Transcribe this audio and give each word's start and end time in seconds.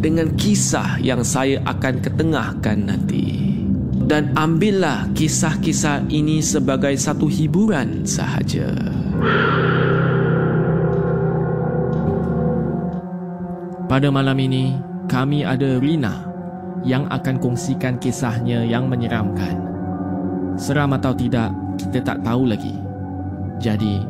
dengan 0.00 0.32
kisah 0.34 0.96
yang 1.04 1.20
saya 1.20 1.60
akan 1.68 2.00
ketengahkan 2.00 2.88
nanti. 2.88 3.52
Dan 4.10 4.34
ambillah 4.34 5.06
kisah-kisah 5.14 6.10
ini 6.10 6.42
sebagai 6.42 6.96
satu 6.98 7.30
hiburan 7.30 8.02
sahaja. 8.02 8.74
Pada 13.86 14.08
malam 14.10 14.34
ini, 14.40 14.74
kami 15.06 15.46
ada 15.46 15.78
Rina 15.78 16.26
yang 16.82 17.06
akan 17.06 17.38
kongsikan 17.38 18.02
kisahnya 18.02 18.66
yang 18.66 18.90
menyeramkan. 18.90 19.62
Seram 20.58 20.90
atau 20.96 21.14
tidak, 21.14 21.54
kita 21.78 22.02
tak 22.02 22.18
tahu 22.26 22.50
lagi. 22.50 22.74
Jadi, 23.62 24.02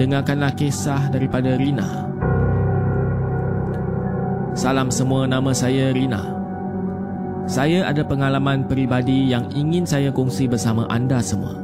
dengarkanlah 0.00 0.54
kisah 0.56 1.12
daripada 1.12 1.58
Rina. 1.58 2.13
Salam 4.54 4.86
semua, 4.86 5.26
nama 5.26 5.50
saya 5.50 5.90
Rina. 5.90 6.30
Saya 7.50 7.90
ada 7.90 8.06
pengalaman 8.06 8.70
peribadi 8.70 9.26
yang 9.26 9.50
ingin 9.50 9.82
saya 9.82 10.14
kongsi 10.14 10.46
bersama 10.46 10.86
anda 10.86 11.18
semua. 11.18 11.58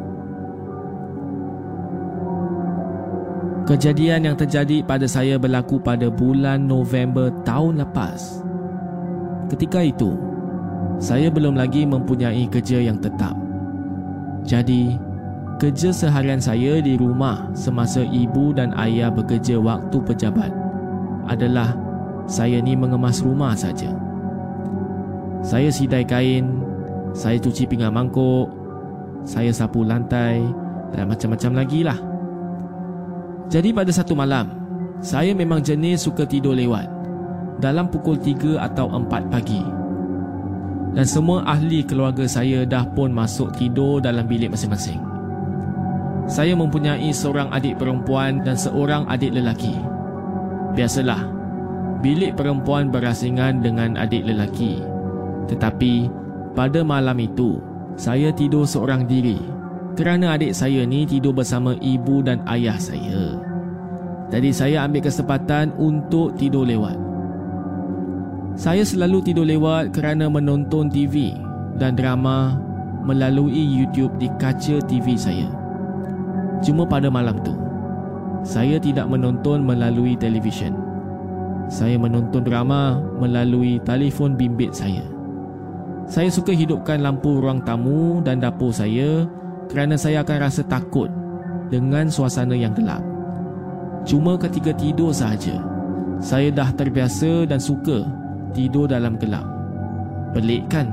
Kejadian 3.70 4.26
yang 4.26 4.34
terjadi 4.34 4.82
pada 4.82 5.06
saya 5.06 5.38
berlaku 5.38 5.78
pada 5.78 6.10
bulan 6.10 6.66
November 6.66 7.30
tahun 7.46 7.78
lepas. 7.78 8.42
Ketika 9.54 9.86
itu, 9.86 10.18
saya 10.98 11.30
belum 11.30 11.54
lagi 11.54 11.86
mempunyai 11.86 12.50
kerja 12.50 12.82
yang 12.82 12.98
tetap. 12.98 13.38
Jadi, 14.42 14.98
kerja 15.62 15.94
seharian 15.94 16.42
saya 16.42 16.82
di 16.82 16.98
rumah 16.98 17.54
semasa 17.54 18.02
ibu 18.02 18.50
dan 18.50 18.74
ayah 18.74 19.14
bekerja 19.14 19.62
waktu 19.62 20.02
pejabat 20.02 20.50
adalah 21.30 21.89
saya 22.30 22.62
ni 22.62 22.78
mengemas 22.78 23.26
rumah 23.26 23.58
saja. 23.58 23.90
Saya 25.42 25.66
sidai 25.74 26.06
kain, 26.06 26.62
saya 27.10 27.42
cuci 27.42 27.66
pinggan 27.66 27.90
mangkuk, 27.90 28.46
saya 29.26 29.50
sapu 29.50 29.82
lantai 29.82 30.38
dan 30.94 31.10
macam-macam 31.10 31.52
lagi 31.58 31.82
lah. 31.82 31.98
Jadi 33.50 33.74
pada 33.74 33.90
satu 33.90 34.14
malam, 34.14 34.46
saya 35.02 35.34
memang 35.34 35.58
jenis 35.58 36.06
suka 36.06 36.22
tidur 36.22 36.54
lewat 36.54 36.86
dalam 37.58 37.90
pukul 37.90 38.14
3 38.14 38.62
atau 38.62 38.86
4 38.94 39.26
pagi. 39.26 39.62
Dan 40.94 41.06
semua 41.06 41.42
ahli 41.46 41.82
keluarga 41.82 42.30
saya 42.30 42.62
dah 42.62 42.86
pun 42.94 43.10
masuk 43.10 43.50
tidur 43.58 43.98
dalam 43.98 44.26
bilik 44.30 44.54
masing-masing. 44.54 45.02
Saya 46.30 46.54
mempunyai 46.54 47.10
seorang 47.10 47.50
adik 47.50 47.74
perempuan 47.74 48.46
dan 48.46 48.54
seorang 48.54 49.02
adik 49.10 49.34
lelaki. 49.34 49.74
Biasalah, 50.78 51.39
bilik 52.00 52.36
perempuan 52.36 52.88
berasingan 52.88 53.60
dengan 53.60 53.96
adik 53.96 54.24
lelaki. 54.24 54.80
Tetapi 55.48 56.08
pada 56.56 56.80
malam 56.80 57.20
itu, 57.20 57.60
saya 57.94 58.32
tidur 58.32 58.64
seorang 58.64 59.04
diri 59.04 59.38
kerana 59.94 60.34
adik 60.38 60.56
saya 60.56 60.88
ni 60.88 61.04
tidur 61.04 61.36
bersama 61.36 61.76
ibu 61.78 62.24
dan 62.24 62.40
ayah 62.48 62.80
saya. 62.80 63.36
Jadi 64.30 64.50
saya 64.54 64.86
ambil 64.86 65.04
kesempatan 65.04 65.74
untuk 65.76 66.38
tidur 66.38 66.64
lewat. 66.64 66.96
Saya 68.56 68.86
selalu 68.86 69.20
tidur 69.20 69.44
lewat 69.44 69.92
kerana 69.92 70.30
menonton 70.30 70.88
TV 70.88 71.34
dan 71.76 71.98
drama 71.98 72.56
melalui 73.04 73.60
YouTube 73.60 74.14
di 74.16 74.30
kaca 74.38 74.78
TV 74.86 75.18
saya. 75.18 75.48
Cuma 76.60 76.84
pada 76.84 77.08
malam 77.08 77.40
tu, 77.40 77.56
saya 78.44 78.76
tidak 78.76 79.08
menonton 79.08 79.64
melalui 79.64 80.14
televisyen. 80.14 80.89
Saya 81.70 81.94
menonton 82.02 82.42
drama 82.42 82.98
melalui 83.22 83.78
telefon 83.86 84.34
bimbit 84.34 84.74
saya. 84.74 85.06
Saya 86.10 86.26
suka 86.26 86.50
hidupkan 86.50 86.98
lampu 86.98 87.38
ruang 87.38 87.62
tamu 87.62 88.18
dan 88.26 88.42
dapur 88.42 88.74
saya 88.74 89.30
kerana 89.70 89.94
saya 89.94 90.26
akan 90.26 90.38
rasa 90.42 90.66
takut 90.66 91.06
dengan 91.70 92.10
suasana 92.10 92.58
yang 92.58 92.74
gelap. 92.74 92.98
Cuma 94.02 94.34
ketika 94.34 94.74
tidur 94.74 95.14
sahaja, 95.14 95.62
saya 96.18 96.50
dah 96.50 96.74
terbiasa 96.74 97.46
dan 97.46 97.62
suka 97.62 98.02
tidur 98.50 98.90
dalam 98.90 99.14
gelap. 99.22 99.46
Pelik 100.34 100.66
kan? 100.66 100.90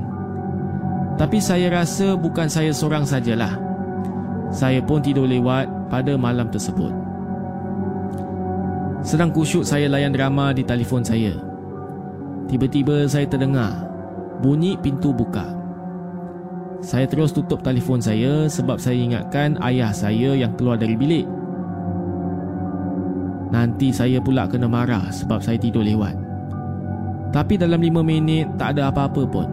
Tapi 1.18 1.42
saya 1.42 1.74
rasa 1.74 2.14
bukan 2.14 2.46
saya 2.46 2.70
seorang 2.70 3.02
sajalah. 3.02 3.58
Saya 4.54 4.78
pun 4.78 5.02
tidur 5.02 5.26
lewat 5.26 5.66
pada 5.90 6.14
malam 6.14 6.46
tersebut. 6.54 7.07
Sedang 8.98 9.30
kusyuk 9.30 9.62
saya 9.62 9.86
layan 9.86 10.10
drama 10.10 10.50
di 10.50 10.66
telefon 10.66 11.06
saya. 11.06 11.30
Tiba-tiba 12.50 13.06
saya 13.06 13.30
terdengar 13.30 13.86
bunyi 14.42 14.74
pintu 14.74 15.14
buka. 15.14 15.54
Saya 16.82 17.06
terus 17.06 17.30
tutup 17.30 17.62
telefon 17.62 18.02
saya 18.02 18.50
sebab 18.50 18.78
saya 18.78 18.98
ingatkan 18.98 19.58
ayah 19.62 19.94
saya 19.94 20.34
yang 20.34 20.54
keluar 20.58 20.78
dari 20.78 20.98
bilik. 20.98 21.26
Nanti 23.54 23.94
saya 23.94 24.18
pula 24.18 24.50
kena 24.50 24.66
marah 24.66 25.10
sebab 25.14 25.42
saya 25.42 25.58
tidur 25.58 25.86
lewat. 25.86 26.14
Tapi 27.30 27.54
dalam 27.54 27.78
lima 27.78 28.02
minit 28.02 28.50
tak 28.58 28.78
ada 28.78 28.90
apa-apa 28.90 29.22
pun. 29.30 29.48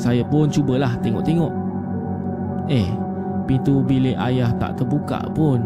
Saya 0.00 0.24
pun 0.24 0.48
cubalah 0.48 0.96
tengok-tengok. 1.04 1.52
Eh, 2.72 2.88
pintu 3.44 3.84
bilik 3.84 4.16
ayah 4.16 4.52
tak 4.56 4.80
terbuka 4.80 5.28
pun. 5.36 5.60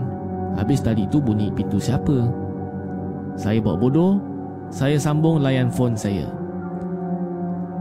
Habis 0.58 0.82
tadi 0.82 1.06
tu 1.06 1.22
bunyi 1.22 1.50
pintu 1.54 1.78
siapa? 1.78 2.49
Saya 3.38 3.58
buat 3.62 3.78
bodoh, 3.78 4.18
saya 4.70 4.96
sambung 4.98 5.42
layan 5.42 5.70
phone 5.70 5.98
saya. 5.98 6.30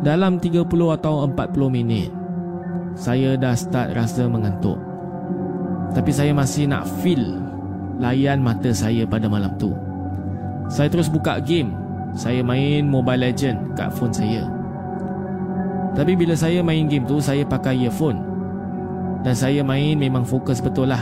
Dalam 0.02 0.40
30 0.40 0.66
atau 0.96 1.28
40 1.28 1.70
minit, 1.70 2.10
saya 2.96 3.36
dah 3.36 3.54
start 3.54 3.94
rasa 3.94 4.26
mengantuk. 4.26 4.80
Tapi 5.94 6.12
saya 6.14 6.32
masih 6.32 6.70
nak 6.70 6.86
feel 7.02 7.38
layan 8.00 8.40
mata 8.40 8.72
saya 8.72 9.04
pada 9.04 9.28
malam 9.28 9.52
tu. 9.60 9.76
Saya 10.70 10.88
terus 10.88 11.10
buka 11.10 11.42
game. 11.42 11.74
Saya 12.14 12.42
main 12.42 12.90
Mobile 12.90 13.30
Legend 13.30 13.78
kat 13.78 13.94
phone 13.94 14.14
saya. 14.14 14.50
Tapi 15.94 16.14
bila 16.14 16.34
saya 16.38 16.62
main 16.62 16.86
game 16.86 17.06
tu, 17.06 17.18
saya 17.22 17.46
pakai 17.46 17.86
earphone. 17.86 18.22
Dan 19.26 19.36
saya 19.36 19.66
main 19.66 20.00
memang 20.00 20.24
fokus 20.24 20.62
betul 20.62 20.90
lah. 20.90 21.02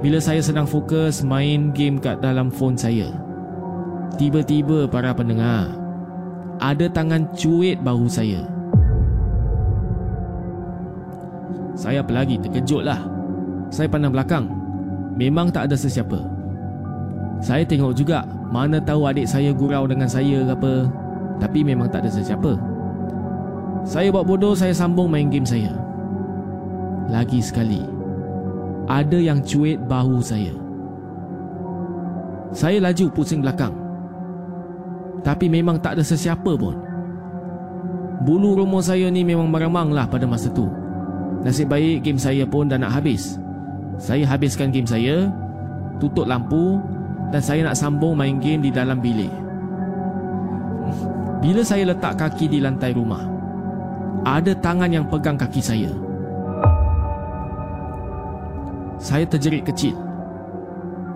Bila 0.00 0.22
saya 0.22 0.40
sedang 0.40 0.64
fokus 0.64 1.20
main 1.20 1.74
game 1.74 1.98
kat 2.00 2.22
dalam 2.22 2.48
phone 2.48 2.78
saya. 2.78 3.25
Tiba-tiba 4.14 4.86
para 4.86 5.10
pendengar, 5.10 5.74
ada 6.62 6.86
tangan 6.86 7.26
cuit 7.34 7.82
bahu 7.82 8.06
saya. 8.06 8.46
Saya 11.76 12.00
pelagi 12.00 12.40
terkejut 12.40 12.86
lah. 12.86 13.04
Saya 13.68 13.90
pandang 13.90 14.14
belakang. 14.14 14.48
Memang 15.18 15.52
tak 15.52 15.68
ada 15.68 15.76
sesiapa. 15.76 16.16
Saya 17.44 17.68
tengok 17.68 17.92
juga 17.92 18.24
mana 18.48 18.80
tahu 18.80 19.04
adik 19.04 19.28
saya 19.28 19.52
gurau 19.52 19.84
dengan 19.84 20.08
saya 20.08 20.40
ke 20.48 20.52
apa. 20.56 20.74
Tapi 21.36 21.60
memang 21.60 21.92
tak 21.92 22.08
ada 22.08 22.10
sesiapa. 22.16 22.56
Saya 23.84 24.08
buat 24.10 24.24
bodoh, 24.24 24.56
saya 24.56 24.72
sambung 24.72 25.12
main 25.12 25.28
game 25.28 25.44
saya. 25.44 25.70
Lagi 27.06 27.38
sekali, 27.38 27.84
ada 28.88 29.14
yang 29.20 29.38
cuit 29.44 29.78
bahu 29.86 30.18
saya. 30.18 30.50
Saya 32.50 32.80
laju 32.82 33.06
pusing 33.12 33.44
belakang. 33.44 33.85
Tapi 35.22 35.46
memang 35.48 35.80
tak 35.80 35.96
ada 35.96 36.04
sesiapa 36.04 36.52
pun. 36.58 36.76
Bulu 38.26 38.58
rumah 38.58 38.82
saya 38.82 39.06
ni 39.12 39.22
memang 39.22 39.46
meremang 39.46 39.92
lah 39.94 40.08
pada 40.08 40.26
masa 40.26 40.50
tu. 40.50 40.66
Nasib 41.46 41.70
baik 41.70 42.02
game 42.02 42.18
saya 42.18 42.42
pun 42.42 42.66
dah 42.66 42.74
nak 42.74 42.96
habis. 42.96 43.38
Saya 43.96 44.28
habiskan 44.28 44.68
game 44.74 44.84
saya 44.84 45.32
Tutup 45.96 46.28
lampu 46.28 46.76
Dan 47.32 47.40
saya 47.40 47.64
nak 47.64 47.80
sambung 47.80 48.12
main 48.12 48.36
game 48.36 48.60
di 48.60 48.68
dalam 48.68 49.00
bilik. 49.00 49.32
Bila 51.40 51.64
saya 51.64 51.88
letak 51.88 52.20
kaki 52.20 52.50
di 52.50 52.58
lantai 52.60 52.92
rumah 52.92 53.24
Ada 54.26 54.52
tangan 54.58 54.90
yang 54.90 55.06
pegang 55.08 55.40
kaki 55.40 55.62
saya. 55.64 55.88
Saya 58.96 59.24
terjerit 59.28 59.64
kecil. 59.64 59.96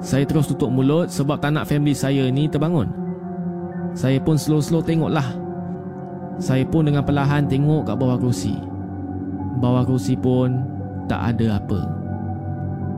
Saya 0.00 0.24
terus 0.24 0.48
tutup 0.48 0.72
mulut 0.72 1.12
sebab 1.12 1.36
tak 1.36 1.52
nak 1.52 1.68
family 1.68 1.92
saya 1.92 2.28
ni 2.32 2.48
terbangun 2.48 2.88
saya 3.94 4.18
pun 4.22 4.38
slow-slow 4.38 4.82
tengoklah. 4.84 5.26
Saya 6.40 6.64
pun 6.64 6.88
dengan 6.88 7.04
perlahan 7.04 7.44
tengok 7.44 7.90
kat 7.90 7.96
bawah 8.00 8.16
kerusi. 8.16 8.56
Bawah 9.60 9.84
kerusi 9.84 10.16
pun 10.16 10.64
tak 11.04 11.36
ada 11.36 11.60
apa. 11.60 11.80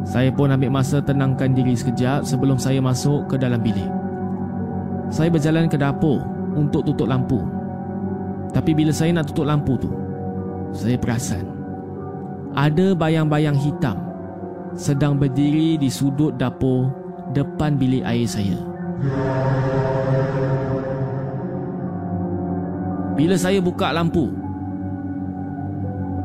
Saya 0.03 0.31
pun 0.35 0.51
ambil 0.51 0.71
masa 0.71 0.99
tenangkan 0.99 1.55
diri 1.55 1.75
sekejap 1.75 2.27
sebelum 2.27 2.59
saya 2.59 2.83
masuk 2.83 3.27
ke 3.31 3.39
dalam 3.39 3.63
bilik. 3.63 3.89
Saya 5.11 5.31
berjalan 5.31 5.67
ke 5.71 5.79
dapur 5.79 6.23
untuk 6.55 6.87
tutup 6.87 7.11
lampu. 7.11 7.43
Tapi 8.53 8.77
bila 8.77 8.93
saya 8.93 9.15
nak 9.17 9.33
tutup 9.33 9.49
lampu 9.49 9.81
tu, 9.81 9.91
saya 10.73 10.97
perasan 11.01 11.63
ada 12.53 12.93
bayang-bayang 12.93 13.57
hitam 13.57 13.97
sedang 14.77 15.17
berdiri 15.17 15.81
di 15.81 15.89
sudut 15.89 16.37
dapur 16.37 16.93
depan 17.33 17.77
bilik 17.77 18.05
air 18.05 18.29
saya. 18.29 18.61
Bila 23.23 23.39
saya 23.39 23.63
buka 23.63 23.95
lampu 23.95 24.35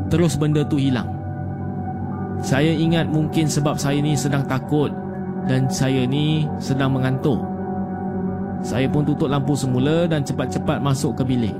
Terus 0.09 0.33
benda 0.33 0.65
tu 0.65 0.81
hilang. 0.81 1.05
Saya 2.41 2.73
ingat 2.73 3.05
mungkin 3.13 3.45
sebab 3.45 3.77
saya 3.77 4.01
ni 4.01 4.17
sedang 4.17 4.41
takut 4.49 4.89
Dan 5.45 5.69
saya 5.69 6.09
ni 6.09 6.49
sedang 6.57 6.97
mengantuk. 6.97 7.37
Saya 8.65 8.89
pun 8.89 9.05
tutup 9.05 9.29
lampu 9.29 9.53
semula 9.53 10.09
Dan 10.09 10.25
cepat-cepat 10.25 10.81
masuk 10.81 11.21
ke 11.21 11.23
bilik. 11.29 11.53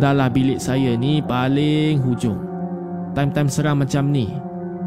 Dahlah 0.00 0.32
bilik 0.32 0.56
saya 0.56 0.96
ni 0.96 1.20
paling 1.20 2.00
hujung. 2.00 2.40
Time-time 3.12 3.52
seram 3.52 3.84
macam 3.84 4.08
ni 4.08 4.32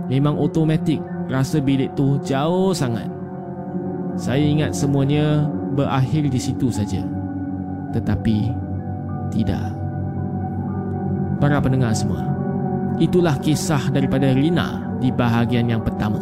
Memang 0.10 0.42
automatik 0.42 1.06
Rasa 1.30 1.62
bilik 1.62 1.94
tu 1.94 2.18
jauh 2.26 2.74
sangat. 2.74 3.06
Saya 4.18 4.42
ingat 4.42 4.74
semuanya 4.74 5.46
berakhir 5.78 6.34
di 6.34 6.42
situ 6.42 6.74
saja 6.74 7.23
tetapi 7.94 8.50
tidak. 9.30 9.72
Para 11.38 11.62
pendengar 11.62 11.94
semua, 11.94 12.26
itulah 12.98 13.38
kisah 13.38 13.94
daripada 13.94 14.34
Rina 14.34 14.98
di 14.98 15.14
bahagian 15.14 15.70
yang 15.70 15.86
pertama. 15.86 16.20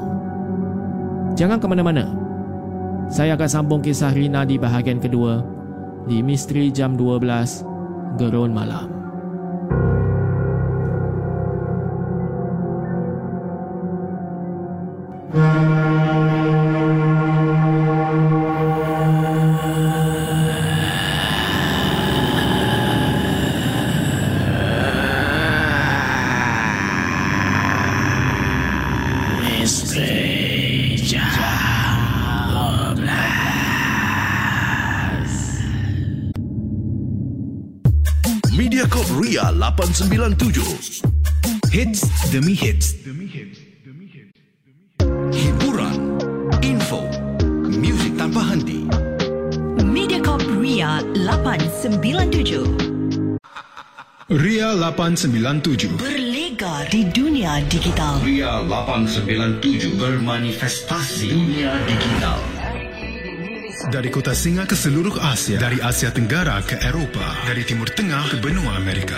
Jangan 1.40 1.64
ke 1.64 1.68
mana-mana. 1.72 2.06
Saya 3.08 3.40
akan 3.40 3.50
sambung 3.50 3.80
kisah 3.80 4.12
Rina 4.12 4.44
di 4.44 4.60
bahagian 4.60 5.00
kedua 5.00 5.40
di 6.08 6.20
Misteri 6.20 6.72
Jam 6.72 7.00
12 7.00 8.20
Gerun 8.20 8.52
Malam. 8.52 8.91
Hiburan, 45.32 45.98
info, 46.62 47.08
muzik 47.68 48.14
tanpa 48.18 48.42
henti. 48.52 48.86
Mediacorp 49.82 50.44
Ria 50.62 51.02
897 51.14 52.92
Ria 54.32 54.72
897 54.80 56.00
Berlega 56.00 56.88
di 56.88 57.04
dunia 57.12 57.60
digital 57.68 58.24
Ria 58.24 58.64
897 58.64 60.00
bermanifestasi 60.00 61.28
dunia 61.36 61.76
digital. 61.84 62.40
Dari 63.92 64.08
kota 64.08 64.32
singa 64.32 64.64
ke 64.64 64.78
seluruh 64.78 65.20
Asia 65.20 65.58
Dari 65.58 65.82
Asia 65.82 66.14
Tenggara 66.14 66.62
ke 66.62 66.78
Eropah 66.80 67.50
Dari 67.50 67.66
Timur 67.66 67.90
Tengah 67.90 68.30
ke 68.30 68.38
benua 68.40 68.78
Amerika 68.78 69.18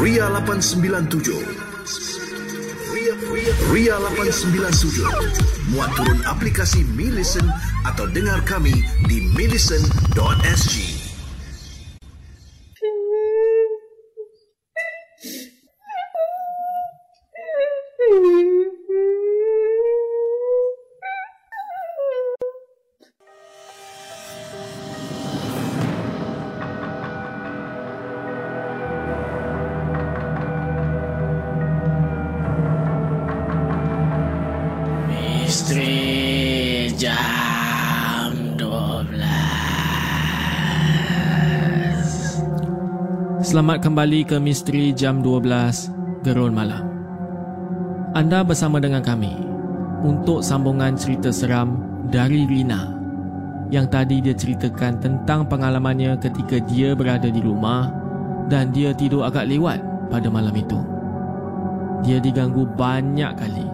Ria 0.00 0.28
897. 0.32 1.44
Ria, 2.88 3.14
Ria, 3.28 3.52
Ria 3.68 3.96
897. 4.00 5.04
Muat 5.68 5.92
turun 5.92 6.24
aplikasi 6.24 6.88
Mi 6.96 7.12
Listen 7.12 7.44
atau 7.84 8.08
dengar 8.08 8.40
kami 8.48 8.80
di 9.04 9.20
milisten.sg. 9.36 10.99
Selamat 43.60 43.84
kembali 43.84 44.24
ke 44.24 44.40
Misteri 44.40 44.88
Jam 44.96 45.20
12 45.20 46.24
Gerun 46.24 46.56
Malam. 46.56 46.80
Anda 48.16 48.40
bersama 48.40 48.80
dengan 48.80 49.04
kami 49.04 49.36
untuk 50.00 50.40
sambungan 50.40 50.96
cerita 50.96 51.28
seram 51.28 51.76
dari 52.08 52.48
Rina 52.48 52.88
yang 53.68 53.84
tadi 53.84 54.24
dia 54.24 54.32
ceritakan 54.32 55.04
tentang 55.04 55.44
pengalamannya 55.44 56.16
ketika 56.24 56.56
dia 56.72 56.96
berada 56.96 57.28
di 57.28 57.36
rumah 57.36 57.92
dan 58.48 58.72
dia 58.72 58.96
tidur 58.96 59.28
agak 59.28 59.44
lewat 59.44 60.08
pada 60.08 60.32
malam 60.32 60.56
itu. 60.56 60.80
Dia 62.00 62.16
diganggu 62.16 62.64
banyak 62.64 63.32
kali. 63.36 63.68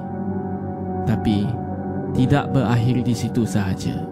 Tapi 1.07 1.47
tidak 2.11 2.51
berakhir 2.51 3.07
di 3.07 3.15
situ 3.15 3.47
sahaja. 3.47 4.03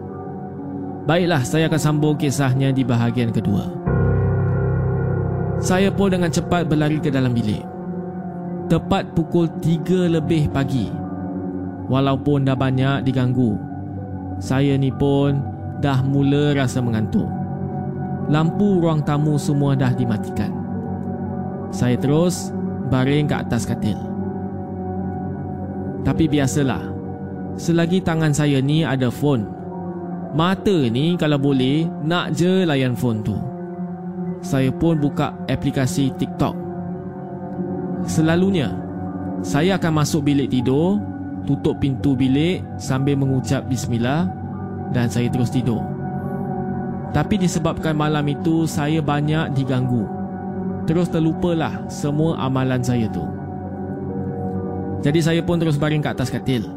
Baiklah, 1.02 1.42
saya 1.42 1.66
akan 1.66 1.82
sambung 1.82 2.14
kisahnya 2.14 2.70
di 2.70 2.86
bahagian 2.86 3.34
kedua. 3.34 3.93
Saya 5.64 5.88
pun 5.88 6.12
dengan 6.12 6.28
cepat 6.28 6.68
berlari 6.68 7.00
ke 7.00 7.08
dalam 7.08 7.32
bilik. 7.32 7.64
Tepat 8.68 9.16
pukul 9.16 9.48
3 9.64 10.12
lebih 10.12 10.52
pagi. 10.52 10.92
Walaupun 11.88 12.44
dah 12.44 12.52
banyak 12.52 13.00
diganggu, 13.00 13.56
saya 14.36 14.76
ni 14.76 14.92
pun 14.92 15.40
dah 15.80 16.04
mula 16.04 16.52
rasa 16.52 16.84
mengantuk. 16.84 17.24
Lampu 18.28 18.76
ruang 18.76 19.00
tamu 19.08 19.40
semua 19.40 19.72
dah 19.72 19.88
dimatikan. 19.96 20.52
Saya 21.72 21.96
terus 21.96 22.52
baring 22.92 23.24
ke 23.24 23.36
atas 23.40 23.64
katil. 23.64 23.96
Tapi 26.04 26.28
biasalah, 26.28 26.92
selagi 27.56 28.04
tangan 28.04 28.36
saya 28.36 28.60
ni 28.60 28.84
ada 28.84 29.08
phone, 29.08 29.48
mata 30.36 30.76
ni 30.92 31.16
kalau 31.16 31.40
boleh 31.40 31.88
nak 32.04 32.36
je 32.36 32.68
layan 32.68 32.92
phone 32.92 33.24
tu 33.24 33.53
saya 34.44 34.68
pun 34.68 35.00
buka 35.00 35.32
aplikasi 35.48 36.12
TikTok. 36.20 36.52
Selalunya, 38.04 38.76
saya 39.40 39.80
akan 39.80 40.04
masuk 40.04 40.28
bilik 40.28 40.52
tidur, 40.52 41.00
tutup 41.48 41.80
pintu 41.80 42.12
bilik 42.12 42.60
sambil 42.76 43.16
mengucap 43.16 43.64
bismillah 43.64 44.28
dan 44.92 45.08
saya 45.08 45.32
terus 45.32 45.48
tidur. 45.48 45.80
Tapi 47.16 47.40
disebabkan 47.40 47.96
malam 47.96 48.26
itu 48.28 48.68
saya 48.68 49.00
banyak 49.00 49.56
diganggu. 49.56 50.04
Terus 50.84 51.08
terlupalah 51.08 51.88
semua 51.88 52.36
amalan 52.36 52.84
saya 52.84 53.08
tu. 53.08 53.24
Jadi 55.00 55.20
saya 55.24 55.40
pun 55.40 55.56
terus 55.56 55.80
baring 55.80 56.04
ke 56.04 56.10
atas 56.12 56.28
katil. 56.28 56.68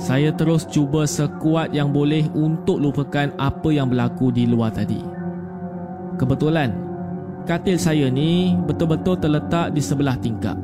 Saya 0.00 0.32
terus 0.32 0.64
cuba 0.64 1.04
sekuat 1.04 1.76
yang 1.76 1.92
boleh 1.92 2.26
untuk 2.32 2.80
lupakan 2.80 3.30
apa 3.36 3.68
yang 3.70 3.92
berlaku 3.92 4.32
di 4.32 4.48
luar 4.48 4.72
tadi. 4.72 5.23
Kebetulan, 6.14 6.70
katil 7.42 7.74
saya 7.74 8.06
ni 8.06 8.54
betul-betul 8.64 9.18
terletak 9.18 9.74
di 9.74 9.82
sebelah 9.82 10.14
tingkap. 10.22 10.54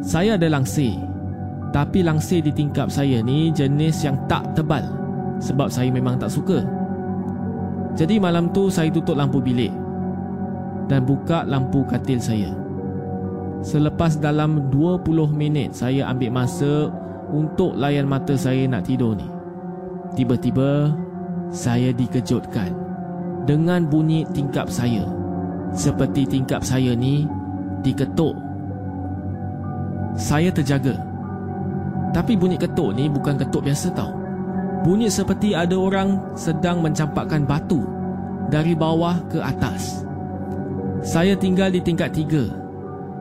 Saya 0.00 0.36
ada 0.36 0.48
langsir, 0.52 0.96
tapi 1.72 2.04
langsir 2.04 2.44
di 2.44 2.52
tingkap 2.52 2.92
saya 2.92 3.24
ni 3.24 3.48
jenis 3.52 4.04
yang 4.04 4.16
tak 4.28 4.44
tebal 4.52 4.84
sebab 5.40 5.72
saya 5.72 5.88
memang 5.88 6.20
tak 6.20 6.28
suka. 6.28 6.60
Jadi 7.96 8.20
malam 8.20 8.52
tu 8.52 8.68
saya 8.68 8.92
tutup 8.92 9.18
lampu 9.18 9.42
bilik 9.42 9.72
dan 10.92 11.06
buka 11.08 11.42
lampu 11.46 11.86
katil 11.88 12.20
saya. 12.20 12.52
Selepas 13.60 14.16
dalam 14.16 14.72
20 14.72 15.04
minit 15.36 15.76
saya 15.76 16.08
ambil 16.08 16.32
masa 16.32 16.88
untuk 17.30 17.76
layan 17.76 18.08
mata 18.08 18.36
saya 18.36 18.64
nak 18.68 18.88
tidur 18.88 19.16
ni. 19.16 19.28
Tiba-tiba 20.16 20.90
saya 21.54 21.94
dikejutkan 21.94 22.89
dengan 23.44 23.86
bunyi 23.86 24.26
tingkap 24.34 24.68
saya. 24.68 25.06
Seperti 25.70 26.26
tingkap 26.26 26.66
saya 26.66 26.96
ni 26.98 27.24
diketuk. 27.86 28.34
Saya 30.18 30.50
terjaga. 30.50 30.98
Tapi 32.10 32.34
bunyi 32.34 32.58
ketuk 32.58 32.98
ni 32.98 33.06
bukan 33.06 33.38
ketuk 33.38 33.62
biasa 33.62 33.94
tau. 33.94 34.10
Bunyi 34.82 35.12
seperti 35.12 35.54
ada 35.54 35.76
orang 35.76 36.34
sedang 36.34 36.82
mencampakkan 36.82 37.44
batu 37.46 37.84
dari 38.50 38.74
bawah 38.74 39.20
ke 39.30 39.38
atas. 39.38 40.02
Saya 41.00 41.36
tinggal 41.38 41.70
di 41.70 41.80
tingkat 41.80 42.12
tiga 42.12 42.50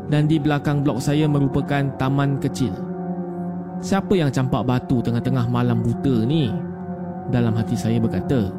dan 0.09 0.25
di 0.25 0.41
belakang 0.41 0.81
blok 0.81 0.99
saya 0.99 1.29
merupakan 1.29 1.85
taman 2.01 2.41
kecil. 2.41 2.73
Siapa 3.79 4.11
yang 4.17 4.33
campak 4.33 4.67
batu 4.67 4.99
tengah-tengah 4.99 5.47
malam 5.47 5.79
buta 5.79 6.27
ni? 6.27 6.51
Dalam 7.29 7.55
hati 7.55 7.77
saya 7.77 8.01
berkata, 8.01 8.51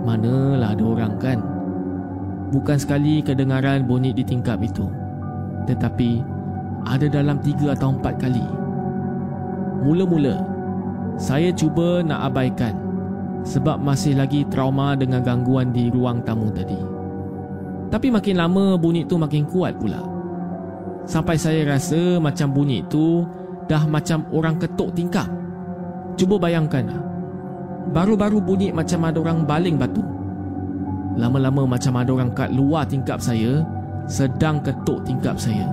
Manalah 0.00 0.72
ada 0.72 0.84
orang 0.84 1.14
kan? 1.20 1.38
Bukan 2.50 2.78
sekali 2.80 3.22
kedengaran 3.22 3.86
bunyi 3.86 4.10
di 4.10 4.24
tingkap 4.24 4.58
itu. 4.64 4.88
Tetapi 5.68 6.40
Ada 6.88 7.12
dalam 7.12 7.36
tiga 7.44 7.76
atau 7.76 7.92
empat 7.92 8.16
kali. 8.16 8.42
Mula-mula 9.84 10.40
Saya 11.20 11.52
cuba 11.52 12.00
nak 12.00 12.32
abaikan 12.32 12.72
Sebab 13.44 13.80
masih 13.84 14.16
lagi 14.16 14.48
trauma 14.48 14.96
dengan 14.96 15.20
gangguan 15.20 15.72
di 15.72 15.92
ruang 15.92 16.24
tamu 16.24 16.48
tadi. 16.52 16.76
Tapi 17.92 18.08
makin 18.08 18.36
lama 18.40 18.76
bunyi 18.80 19.04
itu 19.04 19.16
makin 19.20 19.44
kuat 19.48 19.76
pula. 19.76 20.00
Sampai 21.04 21.36
saya 21.36 21.64
rasa 21.68 22.16
macam 22.16 22.48
bunyi 22.52 22.80
itu 22.80 23.24
Dah 23.68 23.84
macam 23.86 24.26
orang 24.32 24.56
ketuk 24.58 24.96
tingkap. 24.96 25.28
Cuba 26.18 26.36
bayangkan 26.40 26.84
lah 26.90 27.09
Baru-baru 27.90 28.38
bunyi 28.38 28.68
macam 28.70 29.02
ada 29.06 29.18
orang 29.18 29.42
baling 29.44 29.76
batu. 29.76 30.02
Lama-lama 31.18 31.66
macam 31.66 31.98
ada 31.98 32.10
orang 32.14 32.30
kat 32.30 32.50
luar 32.54 32.86
tingkap 32.86 33.18
saya 33.18 33.66
sedang 34.06 34.62
ketuk 34.62 35.02
tingkap 35.02 35.36
saya. 35.36 35.66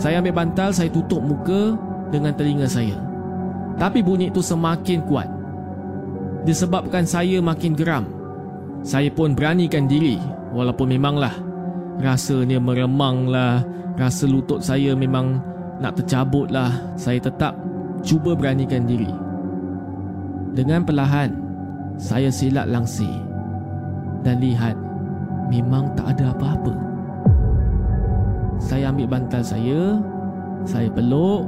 Saya 0.00 0.18
ambil 0.18 0.32
bantal, 0.32 0.72
saya 0.72 0.88
tutup 0.88 1.20
muka 1.20 1.76
dengan 2.08 2.34
telinga 2.34 2.66
saya. 2.66 2.96
Tapi 3.78 4.02
bunyi 4.02 4.32
itu 4.32 4.42
semakin 4.42 5.06
kuat. 5.06 5.28
Disebabkan 6.42 7.04
saya 7.04 7.38
makin 7.38 7.76
geram. 7.76 8.04
Saya 8.80 9.12
pun 9.12 9.36
beranikan 9.36 9.84
diri 9.84 10.16
walaupun 10.56 10.88
memanglah 10.88 11.50
rasanya 12.00 12.58
meremanglah, 12.58 13.62
rasa 14.00 14.24
lutut 14.24 14.64
saya 14.64 14.96
memang 14.96 15.38
nak 15.78 16.00
tercabutlah. 16.00 16.96
Saya 16.96 17.20
tetap 17.20 17.54
cuba 18.00 18.32
beranikan 18.32 18.88
diri. 18.88 19.29
Dengan 20.50 20.82
perlahan, 20.82 21.30
saya 21.94 22.26
silat 22.26 22.66
langsir 22.66 23.12
dan 24.26 24.42
lihat 24.42 24.74
memang 25.46 25.94
tak 25.94 26.18
ada 26.18 26.34
apa-apa. 26.34 26.74
Saya 28.58 28.90
ambil 28.90 29.06
bantal 29.06 29.46
saya, 29.46 30.02
saya 30.66 30.90
peluk 30.90 31.46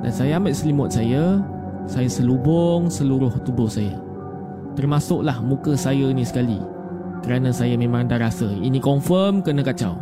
dan 0.00 0.12
saya 0.12 0.40
ambil 0.40 0.54
selimut 0.56 0.90
saya, 0.90 1.44
saya 1.84 2.08
selubung 2.08 2.88
seluruh 2.88 3.30
tubuh 3.44 3.68
saya. 3.68 4.00
Termasuklah 4.74 5.44
muka 5.44 5.76
saya 5.76 6.08
ni 6.14 6.24
sekali 6.24 6.58
kerana 7.20 7.52
saya 7.52 7.76
memang 7.76 8.08
dah 8.08 8.16
rasa 8.16 8.48
ini 8.48 8.80
confirm 8.80 9.44
kena 9.44 9.60
kacau. 9.60 9.98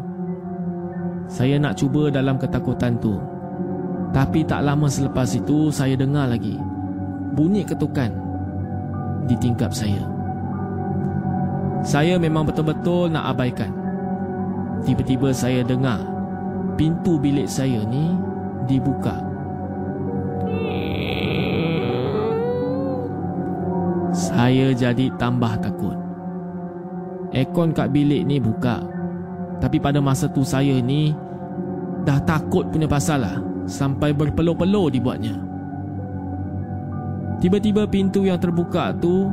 Saya 1.26 1.58
nak 1.58 1.74
cuba 1.74 2.14
dalam 2.14 2.38
ketakutan 2.38 2.94
tu. 3.02 3.18
Tapi 4.14 4.46
tak 4.46 4.62
lama 4.62 4.86
selepas 4.86 5.28
itu 5.34 5.68
saya 5.74 5.98
dengar 5.98 6.30
lagi 6.30 6.56
bunyi 7.36 7.68
ketukan 7.68 8.25
di 9.26 9.36
tingkap 9.36 9.74
saya. 9.74 10.02
Saya 11.86 12.18
memang 12.18 12.46
betul-betul 12.46 13.14
nak 13.14 13.36
abaikan. 13.36 13.70
Tiba-tiba 14.82 15.30
saya 15.30 15.62
dengar 15.62 16.02
pintu 16.74 17.14
bilik 17.14 17.46
saya 17.46 17.86
ni 17.86 18.10
dibuka. 18.66 19.22
Saya 24.16 24.74
jadi 24.74 25.14
tambah 25.14 25.62
takut. 25.62 25.94
Ekon 27.30 27.70
kat 27.70 27.94
bilik 27.94 28.26
ni 28.26 28.42
buka. 28.42 28.82
Tapi 29.62 29.78
pada 29.78 30.02
masa 30.02 30.26
tu 30.26 30.42
saya 30.42 30.74
ni 30.82 31.14
dah 32.02 32.18
takut 32.26 32.66
punya 32.66 32.90
pasal 32.90 33.22
lah. 33.22 33.36
Sampai 33.66 34.10
berpeluh-peluh 34.10 34.90
dibuatnya. 34.90 35.45
Tiba-tiba 37.36 37.84
pintu 37.84 38.24
yang 38.24 38.40
terbuka 38.40 38.96
tu 38.96 39.28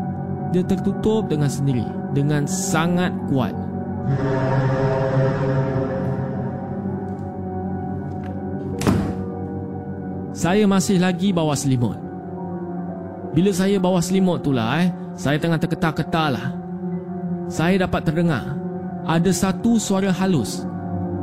dia 0.52 0.62
tertutup 0.62 1.32
dengan 1.32 1.48
sendiri 1.48 1.88
dengan 2.12 2.46
sangat 2.46 3.10
kuat. 3.32 3.56
Saya 10.34 10.68
masih 10.68 11.00
lagi 11.00 11.32
bawa 11.32 11.56
selimut. 11.56 11.96
Bila 13.34 13.50
saya 13.56 13.80
bawa 13.80 14.04
selimut 14.04 14.44
tu 14.46 14.52
lah 14.54 14.84
eh, 14.84 14.92
saya 15.16 15.40
tengah 15.40 15.58
terketar-ketar 15.58 16.30
lah. 16.36 16.48
Saya 17.48 17.88
dapat 17.88 18.04
terdengar 18.04 18.60
ada 19.04 19.32
satu 19.32 19.80
suara 19.80 20.12
halus 20.12 20.64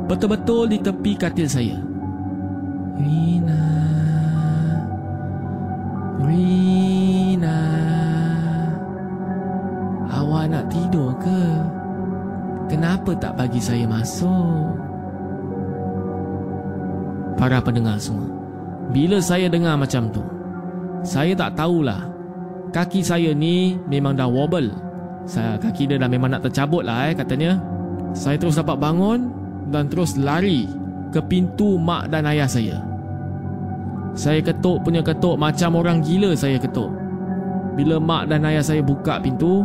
betul-betul 0.09 0.69
di 0.73 0.77
tepi 0.81 1.13
katil 1.15 1.47
saya. 1.47 1.77
Rina. 2.99 3.80
Rina 6.21 7.59
Awak 10.11 10.45
nak 10.51 10.65
tidur 10.69 11.15
ke? 11.17 11.41
Kenapa 12.69 13.11
tak 13.17 13.35
bagi 13.35 13.59
saya 13.59 13.83
masuk? 13.87 14.75
Para 17.35 17.57
pendengar 17.57 17.97
semua, 17.97 18.29
bila 18.93 19.17
saya 19.17 19.49
dengar 19.49 19.75
macam 19.79 20.13
tu, 20.13 20.21
saya 21.01 21.33
tak 21.33 21.57
tahulah. 21.57 22.05
Kaki 22.71 23.01
saya 23.01 23.33
ni 23.33 23.75
memang 23.89 24.13
dah 24.15 24.29
wobble. 24.29 24.71
Saya 25.25 25.57
kaki 25.57 25.89
dia 25.89 25.97
dah 25.99 26.07
memang 26.07 26.31
nak 26.31 26.45
tercabut 26.45 26.85
lah 26.85 27.11
eh 27.11 27.15
katanya. 27.17 27.59
Saya 28.13 28.37
terus 28.37 28.59
dapat 28.59 28.77
bangun 28.79 29.31
dan 29.71 29.87
terus 29.87 30.15
lari 30.19 30.67
ke 31.11 31.19
pintu 31.25 31.75
mak 31.79 32.11
dan 32.11 32.27
ayah 32.29 32.47
saya. 32.47 32.90
Saya 34.11 34.43
ketuk 34.43 34.83
punya 34.83 34.99
ketuk 34.99 35.39
macam 35.39 35.79
orang 35.79 36.03
gila 36.03 36.35
saya 36.35 36.59
ketuk. 36.59 36.91
Bila 37.79 37.95
mak 37.97 38.27
dan 38.27 38.43
ayah 38.43 38.59
saya 38.59 38.83
buka 38.83 39.23
pintu, 39.23 39.63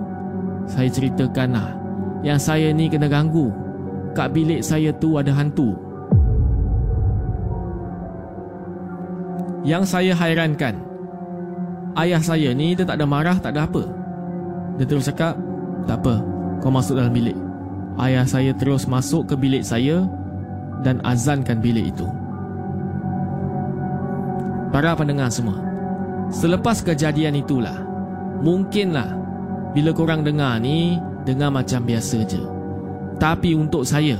saya 0.70 0.86
ceritakan 0.86 1.50
lah 1.50 1.70
yang 2.22 2.38
saya 2.38 2.70
ni 2.70 2.86
kena 2.86 3.10
ganggu. 3.10 3.50
Kat 4.14 4.32
bilik 4.32 4.62
saya 4.62 4.94
tu 4.96 5.18
ada 5.18 5.34
hantu. 5.34 5.76
Yang 9.66 9.90
saya 9.90 10.14
hairankan, 10.14 10.78
ayah 11.98 12.22
saya 12.22 12.54
ni 12.54 12.78
dia 12.78 12.86
tak 12.86 13.02
ada 13.02 13.06
marah, 13.06 13.36
tak 13.42 13.50
ada 13.58 13.66
apa. 13.66 13.82
Dia 14.78 14.86
terus 14.86 15.10
cakap, 15.10 15.34
tak 15.90 16.00
apa, 16.00 16.22
kau 16.62 16.70
masuk 16.70 16.96
dalam 16.96 17.10
bilik. 17.10 17.34
Ayah 17.98 18.22
saya 18.22 18.54
terus 18.54 18.86
masuk 18.86 19.26
ke 19.26 19.34
bilik 19.34 19.66
saya 19.66 20.06
dan 20.86 21.02
azankan 21.02 21.58
bilik 21.58 21.90
itu. 21.90 22.06
Para 24.70 24.96
pendengar 24.98 25.30
semua, 25.30 25.62
selepas 26.34 26.82
kejadian 26.82 27.38
itulah, 27.38 27.76
mungkinlah 28.42 29.14
bila 29.76 29.92
korang 29.92 30.24
dengar 30.24 30.58
ni, 30.58 30.96
dengar 31.28 31.52
macam 31.52 31.84
biasa 31.84 32.18
je. 32.24 32.42
Tapi 33.16 33.56
untuk 33.56 33.84
saya, 33.84 34.16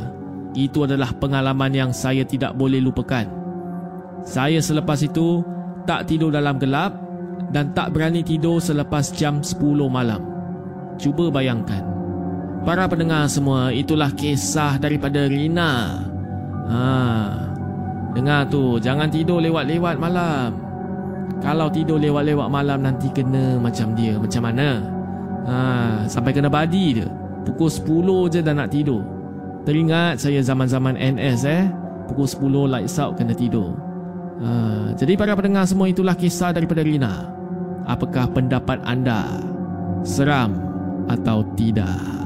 itu 0.57 0.89
adalah 0.89 1.13
pengalaman 1.17 1.73
yang 1.73 1.91
saya 1.93 2.25
tidak 2.25 2.57
boleh 2.57 2.81
lupakan. 2.81 3.29
Saya 4.25 4.59
selepas 4.59 5.01
itu 5.05 5.45
tak 5.85 6.09
tidur 6.09 6.33
dalam 6.33 6.59
gelap 6.59 6.97
dan 7.53 7.71
tak 7.77 7.95
berani 7.95 8.27
tidur 8.27 8.59
selepas 8.59 9.13
jam 9.15 9.45
10 9.45 9.61
malam. 9.87 10.21
Cuba 10.97 11.29
bayangkan. 11.29 11.85
Para 12.67 12.91
pendengar 12.91 13.31
semua, 13.31 13.71
itulah 13.71 14.11
kisah 14.11 14.83
daripada 14.83 15.31
Rina. 15.31 16.03
Ha. 16.67 17.46
Dengar 18.17 18.49
tu, 18.49 18.81
jangan 18.81 19.13
tidur 19.13 19.45
lewat-lewat 19.45 20.01
malam. 20.01 20.57
Kalau 21.45 21.69
tidur 21.69 22.01
lewat-lewat 22.01 22.49
malam 22.49 22.81
nanti 22.81 23.13
kena 23.13 23.61
macam 23.61 23.93
dia. 23.93 24.17
Macam 24.17 24.41
mana? 24.41 24.81
Ha, 25.45 25.59
sampai 26.09 26.33
kena 26.33 26.49
badi 26.49 26.97
dia. 26.97 27.09
Pukul 27.45 27.69
10 27.69 28.33
je 28.33 28.41
dah 28.41 28.57
nak 28.57 28.73
tidur. 28.73 29.05
Teringat 29.69 30.17
saya 30.17 30.41
zaman-zaman 30.41 30.97
NS 30.97 31.41
eh. 31.45 31.69
Pukul 32.09 32.25
10 32.25 32.73
lights 32.73 32.97
out 32.97 33.21
kena 33.21 33.37
tidur. 33.37 33.77
Ha, 34.41 34.97
jadi 34.97 35.13
para 35.21 35.37
pendengar 35.37 35.69
semua 35.69 35.93
itulah 35.93 36.17
kisah 36.17 36.57
daripada 36.57 36.81
Rina. 36.81 37.29
Apakah 37.85 38.33
pendapat 38.33 38.81
anda? 38.89 39.29
Seram 40.03 40.57
atau 41.07 41.45
tidak? 41.55 42.26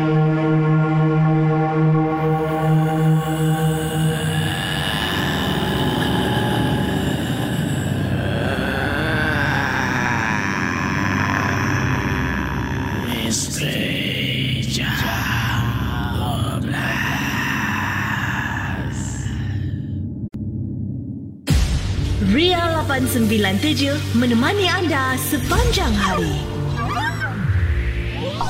897 23.71 24.19
menemani 24.19 24.67
anda 24.67 25.15
sepanjang 25.15 25.95
hari. 25.95 26.35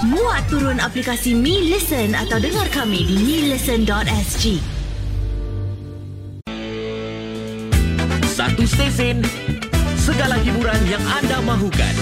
Muat 0.10 0.50
turun 0.50 0.82
aplikasi 0.82 1.38
Mi 1.38 1.62
Listen 1.70 2.18
atau 2.18 2.42
dengar 2.42 2.66
kami 2.74 3.06
di 3.06 3.22
milisten.sg. 3.22 4.58
Satu 8.34 8.66
stesen, 8.66 9.22
segala 9.94 10.42
hiburan 10.42 10.82
yang 10.90 11.06
anda 11.06 11.38
mahukan. 11.46 11.96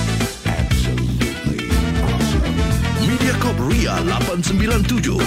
Mediacorp 3.04 3.60
Ria 3.68 4.00
897. 4.08 5.20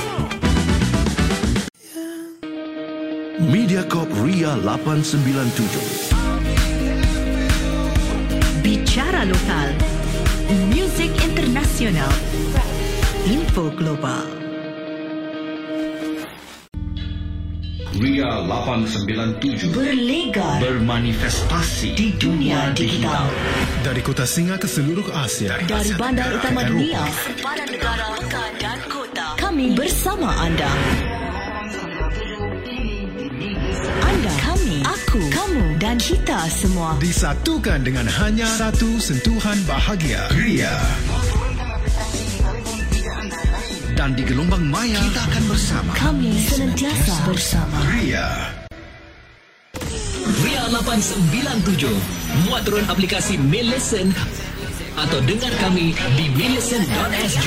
Mediacorp 3.52 4.08
Ria 4.24 4.56
897. 4.64 6.21
Bicara 8.62 9.26
lokal, 9.26 9.74
muzik 10.70 11.10
internasional, 11.18 12.14
info 13.26 13.74
global. 13.74 14.22
Ria 17.98 18.38
897 18.46 19.74
Berlegar 19.74 20.62
bermanifestasi 20.62 21.90
di 21.90 22.14
dunia 22.14 22.70
digital. 22.70 23.26
Dari 23.82 23.98
kota 23.98 24.22
Singa 24.22 24.54
ke 24.62 24.70
seluruh 24.70 25.10
Asia. 25.10 25.58
Dari 25.58 25.66
Asia 25.66 25.98
bandar 25.98 26.30
utama 26.30 26.62
dunia, 26.62 27.02
sempadan 27.18 27.66
negara, 27.66 28.14
pekan 28.14 28.50
dan 28.62 28.78
kota. 28.86 29.26
Kami 29.42 29.74
bersama. 29.74 30.30
Anda, 30.38 30.70
aku, 35.12 35.28
kamu 35.28 35.76
dan 35.76 36.00
kita 36.00 36.48
semua. 36.48 36.96
Disatukan 36.96 37.84
dengan 37.84 38.08
hanya 38.08 38.48
satu 38.48 38.96
sentuhan 38.96 39.60
bahagia. 39.68 40.24
Ria. 40.32 40.72
dan 43.92 44.16
di 44.16 44.24
gelombang 44.24 44.64
maya 44.72 44.96
kita 44.96 45.20
akan 45.20 45.44
bersama. 45.52 45.92
Kami 45.92 46.32
senantiasa 46.48 47.28
bersama. 47.28 47.76
Ria. 47.92 48.56
Ria 50.42 50.62
897 50.72 51.92
Muat 52.48 52.64
turun 52.64 52.86
aplikasi 52.88 53.36
Mail 53.36 53.68
Listen 53.74 54.14
Atau 54.96 55.18
dengar 55.28 55.50
kami 55.60 55.92
di 56.16 56.24
maillisten.sg 56.32 57.46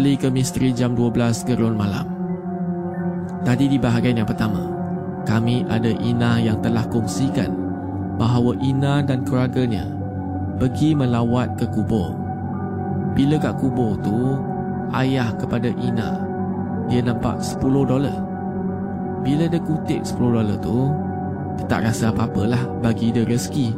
kembali 0.00 0.16
ke 0.16 0.32
Misteri 0.32 0.72
Jam 0.72 0.96
12 0.96 1.44
Gerun 1.44 1.76
Malam. 1.76 2.08
Tadi 3.44 3.68
di 3.68 3.76
bahagian 3.76 4.16
yang 4.16 4.24
pertama, 4.24 4.64
kami 5.28 5.60
ada 5.68 5.92
Ina 5.92 6.40
yang 6.40 6.56
telah 6.64 6.88
kongsikan 6.88 7.52
bahawa 8.16 8.56
Ina 8.64 9.04
dan 9.04 9.28
keluarganya 9.28 9.84
pergi 10.56 10.96
melawat 10.96 11.52
ke 11.60 11.68
kubur. 11.68 12.16
Bila 13.12 13.36
kat 13.36 13.60
kubur 13.60 14.00
tu, 14.00 14.40
ayah 14.96 15.36
kepada 15.36 15.68
Ina, 15.68 16.16
dia 16.88 17.04
nampak 17.04 17.44
10 17.44 17.60
dolar. 17.84 18.24
Bila 19.20 19.52
dia 19.52 19.60
kutip 19.60 20.00
10 20.00 20.16
dolar 20.16 20.56
tu, 20.64 20.88
dia 21.60 21.64
tak 21.68 21.84
rasa 21.84 22.08
apa-apalah 22.08 22.80
bagi 22.80 23.12
dia 23.12 23.28
rezeki. 23.28 23.76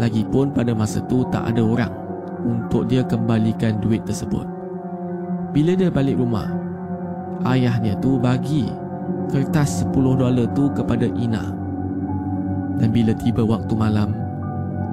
Lagipun 0.00 0.56
pada 0.56 0.72
masa 0.72 1.04
tu 1.12 1.28
tak 1.28 1.44
ada 1.44 1.60
orang 1.60 1.92
untuk 2.40 2.88
dia 2.88 3.04
kembalikan 3.04 3.76
duit 3.84 4.00
tersebut. 4.08 4.51
Bila 5.52 5.76
dia 5.76 5.92
balik 5.92 6.16
rumah, 6.16 6.48
ayahnya 7.44 7.92
tu 8.00 8.16
bagi 8.16 8.72
kertas 9.28 9.84
10 9.84 9.92
dolar 10.16 10.48
tu 10.56 10.72
kepada 10.72 11.04
Ina. 11.04 11.44
Dan 12.80 12.88
bila 12.88 13.12
tiba 13.12 13.44
waktu 13.44 13.76
malam, 13.76 14.16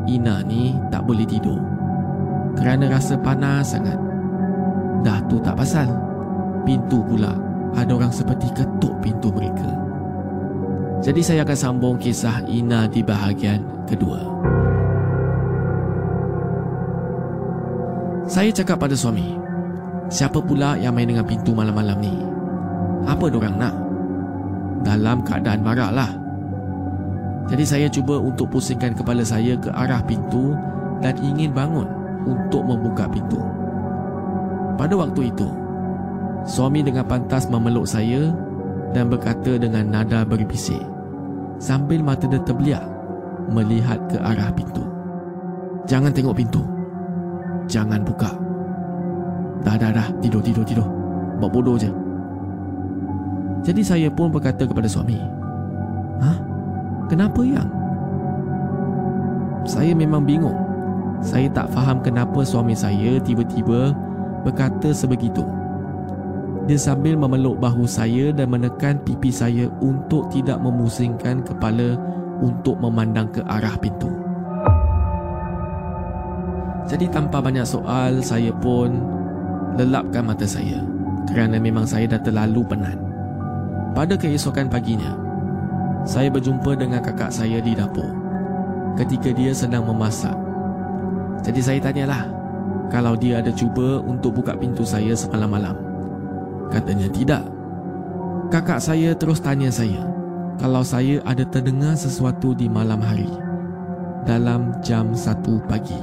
Ina 0.03 0.43
ni 0.43 0.75
tak 0.91 1.07
boleh 1.07 1.23
tidur. 1.23 1.63
Kerana 2.59 2.91
rasa 2.91 3.15
panas 3.15 3.71
sangat. 3.71 3.95
Dah 4.99 5.23
tu 5.31 5.39
tak 5.39 5.55
pasal. 5.55 5.87
Pintu 6.67 6.99
pula 7.07 7.39
ada 7.79 7.95
orang 7.95 8.11
seperti 8.11 8.51
ketuk 8.51 8.99
pintu 8.99 9.31
mereka. 9.31 9.71
Jadi 10.99 11.23
saya 11.23 11.47
akan 11.47 11.55
sambung 11.55 11.95
kisah 11.95 12.43
Ina 12.51 12.91
di 12.91 12.99
bahagian 12.99 13.63
kedua. 13.87 14.19
Saya 18.27 18.51
cakap 18.51 18.83
pada 18.83 18.93
suami, 18.93 19.48
Siapa 20.09 20.41
pula 20.41 20.73
yang 20.81 20.97
main 20.97 21.05
dengan 21.05 21.21
pintu 21.21 21.53
malam-malam 21.53 21.97
ni? 22.01 22.13
Apa 23.05 23.29
dorang 23.29 23.61
nak? 23.61 23.73
Dalam 24.81 25.21
keadaan 25.21 25.61
marah 25.61 25.93
lah. 25.93 26.11
Jadi 27.49 27.65
saya 27.65 27.87
cuba 27.89 28.17
untuk 28.17 28.49
pusingkan 28.49 28.97
kepala 28.97 29.21
saya 29.21 29.53
ke 29.57 29.69
arah 29.69 30.01
pintu 30.01 30.53
dan 31.01 31.13
ingin 31.21 31.53
bangun 31.53 31.85
untuk 32.25 32.65
membuka 32.65 33.05
pintu. 33.05 33.37
Pada 34.77 34.97
waktu 34.97 35.29
itu, 35.29 35.49
suami 36.45 36.81
dengan 36.81 37.05
pantas 37.05 37.45
memeluk 37.49 37.85
saya 37.85 38.33
dan 38.93 39.13
berkata 39.13 39.61
dengan 39.61 39.85
nada 39.93 40.25
berbisik 40.25 40.81
sambil 41.59 42.01
mata 42.01 42.25
dia 42.25 42.41
terbeliak 42.41 42.85
melihat 43.51 43.99
ke 44.09 44.17
arah 44.17 44.49
pintu. 44.55 44.81
Jangan 45.85 46.13
tengok 46.15 46.37
pintu. 46.37 46.63
Jangan 47.69 48.01
buka. 48.01 48.48
Dah 49.63 49.75
dah 49.75 49.91
dah. 49.91 50.07
Tidur 50.23 50.39
tidur 50.43 50.63
tidur. 50.63 50.87
Buat 51.39 51.51
bodoh 51.51 51.75
je. 51.79 51.91
Jadi 53.63 53.81
saya 53.83 54.07
pun 54.07 54.31
berkata 54.31 54.63
kepada 54.63 54.87
suami 54.87 55.19
Hah? 56.23 56.37
Kenapa 57.11 57.43
yang? 57.43 57.67
Saya 59.67 59.91
memang 59.91 60.23
bingung. 60.23 60.55
Saya 61.19 61.51
tak 61.51 61.67
faham 61.75 61.99
kenapa 61.99 62.47
suami 62.47 62.71
saya 62.71 63.19
tiba-tiba 63.19 63.91
Berkata 64.47 64.95
sebegitu. 64.95 65.43
Dia 66.63 66.79
sambil 66.79 67.19
memeluk 67.19 67.59
bahu 67.59 67.83
saya 67.83 68.31
Dan 68.31 68.55
menekan 68.55 69.03
pipi 69.03 69.27
saya 69.27 69.67
Untuk 69.83 70.31
tidak 70.31 70.63
memusingkan 70.63 71.43
kepala 71.43 71.99
Untuk 72.39 72.79
memandang 72.79 73.27
ke 73.35 73.43
arah 73.43 73.75
pintu. 73.75 74.07
Jadi 76.89 77.05
tanpa 77.05 77.37
banyak 77.37 77.69
soal, 77.69 78.17
saya 78.25 78.49
pun 78.49 79.18
lelapkan 79.79 80.27
mata 80.27 80.43
saya 80.43 80.83
kerana 81.31 81.55
memang 81.55 81.87
saya 81.87 82.03
dah 82.11 82.19
terlalu 82.19 82.67
penat. 82.67 82.99
Pada 83.95 84.19
keesokan 84.19 84.67
paginya, 84.67 85.15
saya 86.03 86.27
berjumpa 86.27 86.75
dengan 86.75 86.99
kakak 86.99 87.31
saya 87.31 87.63
di 87.63 87.71
dapur 87.71 88.11
ketika 88.99 89.31
dia 89.31 89.55
sedang 89.55 89.87
memasak. 89.87 90.35
Jadi 91.47 91.61
saya 91.63 91.79
tanyalah 91.79 92.27
kalau 92.91 93.15
dia 93.15 93.39
ada 93.39 93.55
cuba 93.55 94.03
untuk 94.03 94.43
buka 94.43 94.59
pintu 94.59 94.83
saya 94.83 95.15
semalam 95.15 95.47
malam. 95.47 95.77
Katanya 96.67 97.07
tidak. 97.09 97.43
Kakak 98.51 98.83
saya 98.83 99.15
terus 99.15 99.39
tanya 99.39 99.71
saya 99.71 100.03
kalau 100.59 100.83
saya 100.83 101.23
ada 101.23 101.45
terdengar 101.47 101.95
sesuatu 101.95 102.51
di 102.51 102.67
malam 102.67 102.99
hari 102.99 103.29
dalam 104.27 104.75
jam 104.83 105.15
1 105.15 105.69
pagi. 105.69 105.97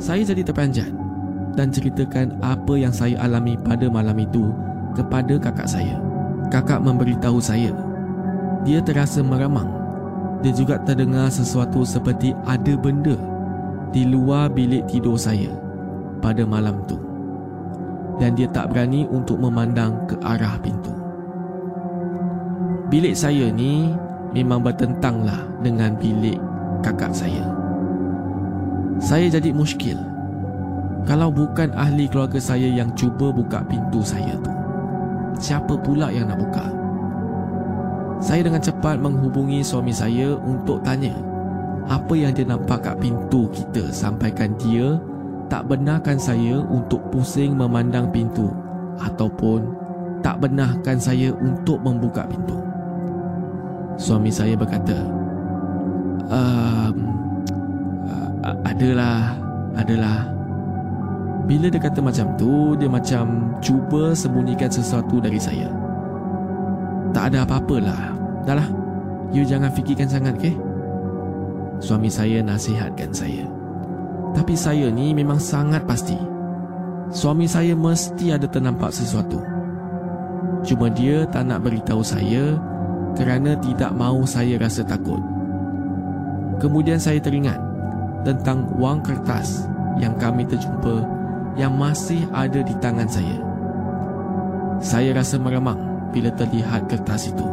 Saya 0.00 0.24
jadi 0.24 0.42
terperanjat 0.42 1.09
dan 1.54 1.74
ceritakan 1.74 2.38
apa 2.42 2.74
yang 2.78 2.94
saya 2.94 3.18
alami 3.22 3.58
pada 3.60 3.90
malam 3.90 4.16
itu 4.18 4.54
kepada 4.94 5.38
kakak 5.38 5.66
saya. 5.66 5.98
Kakak 6.50 6.82
memberitahu 6.82 7.38
saya, 7.38 7.70
dia 8.66 8.82
terasa 8.82 9.22
meramang. 9.22 9.70
Dia 10.40 10.50
juga 10.56 10.80
terdengar 10.82 11.28
sesuatu 11.30 11.84
seperti 11.84 12.32
ada 12.48 12.74
benda 12.74 13.14
di 13.94 14.08
luar 14.08 14.50
bilik 14.50 14.88
tidur 14.88 15.14
saya 15.14 15.52
pada 16.18 16.42
malam 16.42 16.80
itu. 16.82 16.98
Dan 18.18 18.36
dia 18.36 18.50
tak 18.50 18.74
berani 18.74 19.06
untuk 19.08 19.40
memandang 19.40 19.96
ke 20.10 20.18
arah 20.20 20.58
pintu. 20.60 20.92
Bilik 22.90 23.14
saya 23.14 23.48
ni 23.54 23.94
memang 24.34 24.60
bertentanglah 24.60 25.46
dengan 25.62 25.94
bilik 25.94 26.36
kakak 26.82 27.14
saya. 27.14 27.46
Saya 28.98 29.32
jadi 29.32 29.54
muskil 29.54 30.09
kalau 31.08 31.32
bukan 31.32 31.72
ahli 31.72 32.06
keluarga 32.06 32.36
saya 32.36 32.68
yang 32.68 32.92
cuba 32.92 33.32
buka 33.32 33.64
pintu 33.64 34.04
saya 34.04 34.36
tu 34.40 34.52
Siapa 35.40 35.72
pula 35.80 36.12
yang 36.12 36.28
nak 36.28 36.36
buka? 36.36 36.66
Saya 38.20 38.44
dengan 38.44 38.60
cepat 38.60 39.00
menghubungi 39.00 39.64
suami 39.64 39.88
saya 39.88 40.36
untuk 40.36 40.84
tanya 40.84 41.16
Apa 41.88 42.12
yang 42.12 42.36
dia 42.36 42.44
nampak 42.44 42.84
kat 42.84 43.00
pintu 43.00 43.48
kita 43.48 43.88
Sampaikan 43.88 44.52
dia 44.60 45.00
tak 45.48 45.66
benarkan 45.66 46.20
saya 46.20 46.60
untuk 46.68 47.00
pusing 47.08 47.56
memandang 47.56 48.12
pintu 48.12 48.52
Ataupun 49.00 49.72
tak 50.20 50.44
benarkan 50.44 51.00
saya 51.00 51.32
untuk 51.40 51.80
membuka 51.80 52.28
pintu 52.28 52.60
Suami 53.96 54.28
saya 54.28 54.52
berkata 54.52 55.00
um, 56.28 56.96
Adalah, 58.68 59.32
adalah 59.80 60.39
bila 61.46 61.66
dia 61.72 61.80
kata 61.80 62.00
macam 62.04 62.26
tu, 62.36 62.76
dia 62.76 62.88
macam 62.90 63.54
cuba 63.64 64.12
sembunyikan 64.12 64.68
sesuatu 64.68 65.18
dari 65.22 65.40
saya. 65.40 65.68
Tak 67.10 67.32
ada 67.32 67.42
apa-apalah. 67.42 68.14
Dahlah, 68.46 68.68
you 69.34 69.42
jangan 69.42 69.72
fikirkan 69.72 70.06
sangat, 70.06 70.36
ke? 70.38 70.52
Suami 71.80 72.12
saya 72.12 72.44
nasihatkan 72.44 73.10
saya. 73.10 73.48
Tapi 74.36 74.54
saya 74.54 74.92
ni 74.92 75.16
memang 75.16 75.40
sangat 75.40 75.82
pasti. 75.88 76.14
Suami 77.10 77.50
saya 77.50 77.74
mesti 77.74 78.30
ada 78.30 78.46
ternampak 78.46 78.94
sesuatu. 78.94 79.42
Cuma 80.62 80.86
dia 80.92 81.26
tak 81.26 81.48
nak 81.48 81.66
beritahu 81.66 82.04
saya 82.04 82.54
kerana 83.18 83.58
tidak 83.58 83.90
mahu 83.96 84.22
saya 84.28 84.60
rasa 84.60 84.86
takut. 84.86 85.18
Kemudian 86.62 87.00
saya 87.00 87.18
teringat 87.18 87.58
tentang 88.22 88.68
wang 88.76 89.00
kertas 89.00 89.66
yang 89.98 90.14
kami 90.20 90.44
terjumpa 90.44 91.19
yang 91.58 91.74
masih 91.74 92.26
ada 92.30 92.62
di 92.62 92.74
tangan 92.78 93.08
saya. 93.08 93.38
Saya 94.80 95.12
rasa 95.12 95.36
meremang 95.36 96.10
bila 96.14 96.32
terlihat 96.34 96.88
kertas 96.88 97.30
itu. 97.30 97.46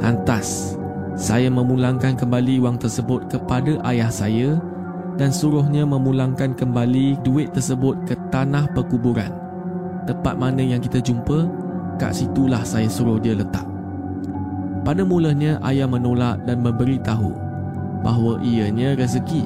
Lantas, 0.00 0.78
saya 1.18 1.52
memulangkan 1.52 2.16
kembali 2.16 2.62
wang 2.62 2.80
tersebut 2.80 3.28
kepada 3.28 3.76
ayah 3.90 4.08
saya 4.08 4.56
dan 5.20 5.28
suruhnya 5.28 5.84
memulangkan 5.84 6.56
kembali 6.56 7.20
duit 7.20 7.52
tersebut 7.52 8.08
ke 8.08 8.16
tanah 8.32 8.64
perkuburan. 8.72 9.28
Tempat 10.08 10.34
mana 10.40 10.64
yang 10.64 10.80
kita 10.80 11.02
jumpa, 11.04 11.44
kat 12.00 12.16
situlah 12.16 12.64
saya 12.64 12.88
suruh 12.88 13.20
dia 13.20 13.36
letak. 13.36 13.68
Pada 14.80 15.04
mulanya 15.04 15.60
ayah 15.68 15.84
menolak 15.84 16.40
dan 16.48 16.64
memberitahu 16.64 17.36
bahawa 18.00 18.40
ianya 18.40 18.96
rezeki 18.96 19.44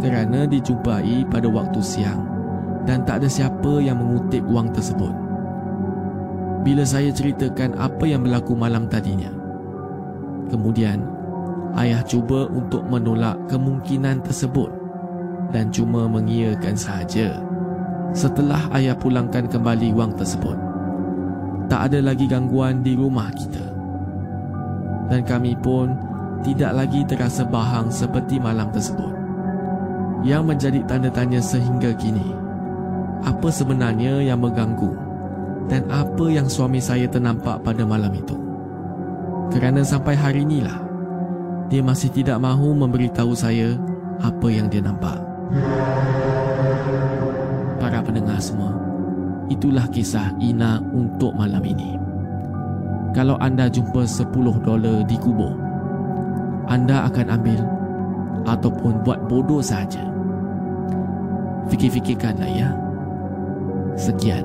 kerana 0.00 0.48
dijumpai 0.48 1.28
pada 1.28 1.46
waktu 1.52 1.84
siang 1.84 2.33
dan 2.84 3.04
tak 3.08 3.24
ada 3.24 3.28
siapa 3.28 3.80
yang 3.80 4.00
mengutip 4.00 4.44
wang 4.44 4.68
tersebut. 4.72 5.12
Bila 6.64 6.84
saya 6.84 7.12
ceritakan 7.12 7.76
apa 7.76 8.04
yang 8.08 8.24
berlaku 8.24 8.56
malam 8.56 8.88
tadinya. 8.88 9.32
Kemudian, 10.48 11.04
ayah 11.76 12.04
cuba 12.04 12.48
untuk 12.52 12.84
menolak 12.88 13.36
kemungkinan 13.48 14.24
tersebut 14.24 14.72
dan 15.52 15.72
cuma 15.72 16.08
mengiyakan 16.08 16.76
sahaja. 16.76 17.40
Setelah 18.14 18.68
ayah 18.76 18.96
pulangkan 18.96 19.48
kembali 19.48 19.92
wang 19.92 20.12
tersebut, 20.14 20.56
tak 21.68 21.90
ada 21.90 22.04
lagi 22.04 22.28
gangguan 22.28 22.84
di 22.84 22.94
rumah 22.94 23.32
kita. 23.32 23.64
Dan 25.08 25.20
kami 25.24 25.56
pun 25.60 25.92
tidak 26.44 26.72
lagi 26.76 27.04
terasa 27.04 27.44
bahang 27.44 27.88
seperti 27.88 28.40
malam 28.40 28.68
tersebut. 28.72 29.12
Yang 30.24 30.42
menjadi 30.48 30.80
tanda 30.88 31.12
tanya 31.12 31.40
sehingga 31.44 31.92
kini 31.92 32.43
apa 33.24 33.48
sebenarnya 33.48 34.20
yang 34.20 34.44
mengganggu 34.44 34.92
dan 35.72 35.88
apa 35.88 36.28
yang 36.28 36.44
suami 36.44 36.78
saya 36.78 37.08
ternampak 37.08 37.64
pada 37.64 37.82
malam 37.88 38.12
itu. 38.12 38.36
Kerana 39.48 39.80
sampai 39.80 40.12
hari 40.12 40.44
inilah, 40.44 40.76
dia 41.72 41.80
masih 41.80 42.12
tidak 42.12 42.36
mahu 42.36 42.76
memberitahu 42.76 43.32
saya 43.32 43.76
apa 44.20 44.46
yang 44.52 44.68
dia 44.68 44.84
nampak. 44.84 45.16
Para 47.80 48.00
pendengar 48.04 48.40
semua, 48.40 48.76
itulah 49.48 49.88
kisah 49.88 50.32
Ina 50.40 50.80
untuk 50.92 51.32
malam 51.32 51.64
ini. 51.64 51.96
Kalau 53.14 53.38
anda 53.38 53.70
jumpa 53.70 54.04
10 54.04 54.34
dolar 54.66 55.06
di 55.06 55.16
kubur, 55.16 55.54
anda 56.66 57.06
akan 57.06 57.26
ambil 57.30 57.60
ataupun 58.44 59.00
buat 59.06 59.30
bodoh 59.30 59.62
saja. 59.62 60.02
Fikir-fikirkanlah 61.72 62.50
ya. 62.50 62.83
Sekian. 63.94 64.42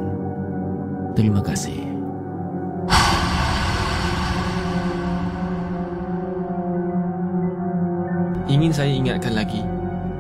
Terima 1.17 1.41
kasih. 1.41 1.81
Ingin 8.45 8.69
saya 8.69 8.93
ingatkan 8.93 9.33
lagi, 9.33 9.65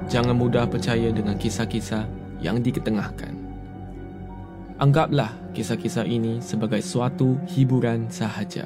jangan 0.09 0.33
mudah 0.33 0.65
percaya 0.65 1.13
dengan 1.13 1.37
kisah-kisah 1.37 2.09
yang 2.41 2.61
diketengahkan. 2.61 3.37
Anggaplah 4.81 5.33
kisah-kisah 5.53 6.09
ini 6.09 6.41
sebagai 6.41 6.81
suatu 6.81 7.37
hiburan 7.53 8.09
sahaja. 8.09 8.65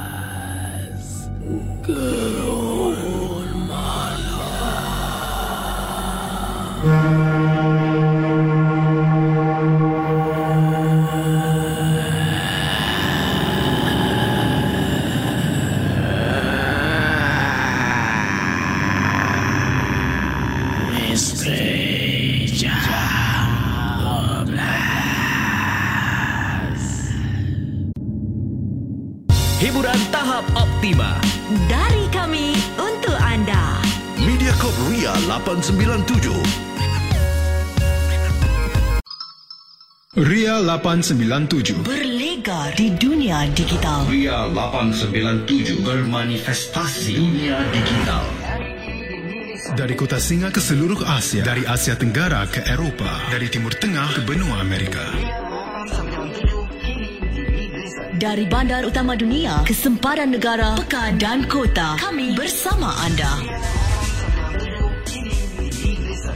Gerun 1.51 2.51
tahap 30.21 30.45
optima. 30.53 31.17
Dari 31.65 32.05
kami 32.13 32.53
untuk 32.77 33.17
anda. 33.17 33.81
Mediacorp 34.21 34.77
Ria 34.85 35.17
897. 35.25 36.29
Ria 40.21 40.61
897. 40.61 41.81
Berlegar 41.81 42.69
di 42.77 42.93
dunia 43.01 43.49
digital. 43.57 44.05
Ria 44.13 44.45
897 44.45 45.81
bermanifestasi 45.81 47.17
dunia 47.17 47.57
digital. 47.73 48.21
Dari 49.73 49.97
kota 49.97 50.21
Singa 50.21 50.53
ke 50.53 50.61
seluruh 50.61 51.01
Asia, 51.01 51.41
dari 51.41 51.65
Asia 51.65 51.97
Tenggara 51.97 52.45
ke 52.45 52.61
Eropah, 52.61 53.33
dari 53.33 53.49
Timur 53.49 53.73
Tengah 53.73 54.13
ke 54.13 54.21
benua 54.21 54.61
Amerika. 54.61 55.40
Dari 58.21 58.45
bandar 58.45 58.85
utama 58.85 59.17
dunia 59.17 59.65
ke 59.65 59.73
sempadan 59.73 60.29
negara, 60.29 60.77
pekan 60.77 61.17
dan 61.17 61.41
kota. 61.49 61.97
Kami 61.97 62.37
bersama 62.37 62.93
anda. 63.01 63.33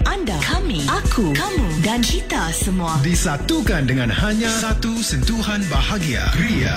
Anda, 0.10 0.34
kami, 0.50 0.82
aku, 0.90 1.30
kamu 1.38 1.86
dan 1.86 2.02
kita 2.02 2.50
semua. 2.58 2.98
Disatukan 3.06 3.86
dengan 3.86 4.10
hanya 4.10 4.50
satu 4.50 4.98
sentuhan 5.06 5.62
bahagia. 5.70 6.26
Ria. 6.42 6.74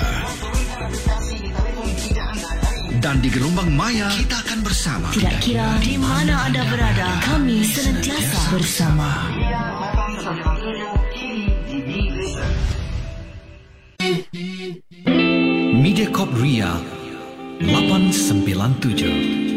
Dan 3.00 3.24
di 3.24 3.32
gelombang 3.32 3.72
maya, 3.72 4.12
kita 4.12 4.44
akan 4.44 4.60
bersama. 4.60 5.08
Tidak 5.16 5.40
kira 5.40 5.72
di 5.80 5.96
mana 5.96 6.52
anda 6.52 6.68
berada, 6.68 7.16
kami 7.24 7.64
senantiasa 7.64 8.40
bersama. 8.52 9.08
Mediacorp 15.88 16.28
Ria 16.36 16.78
897. 17.60 19.47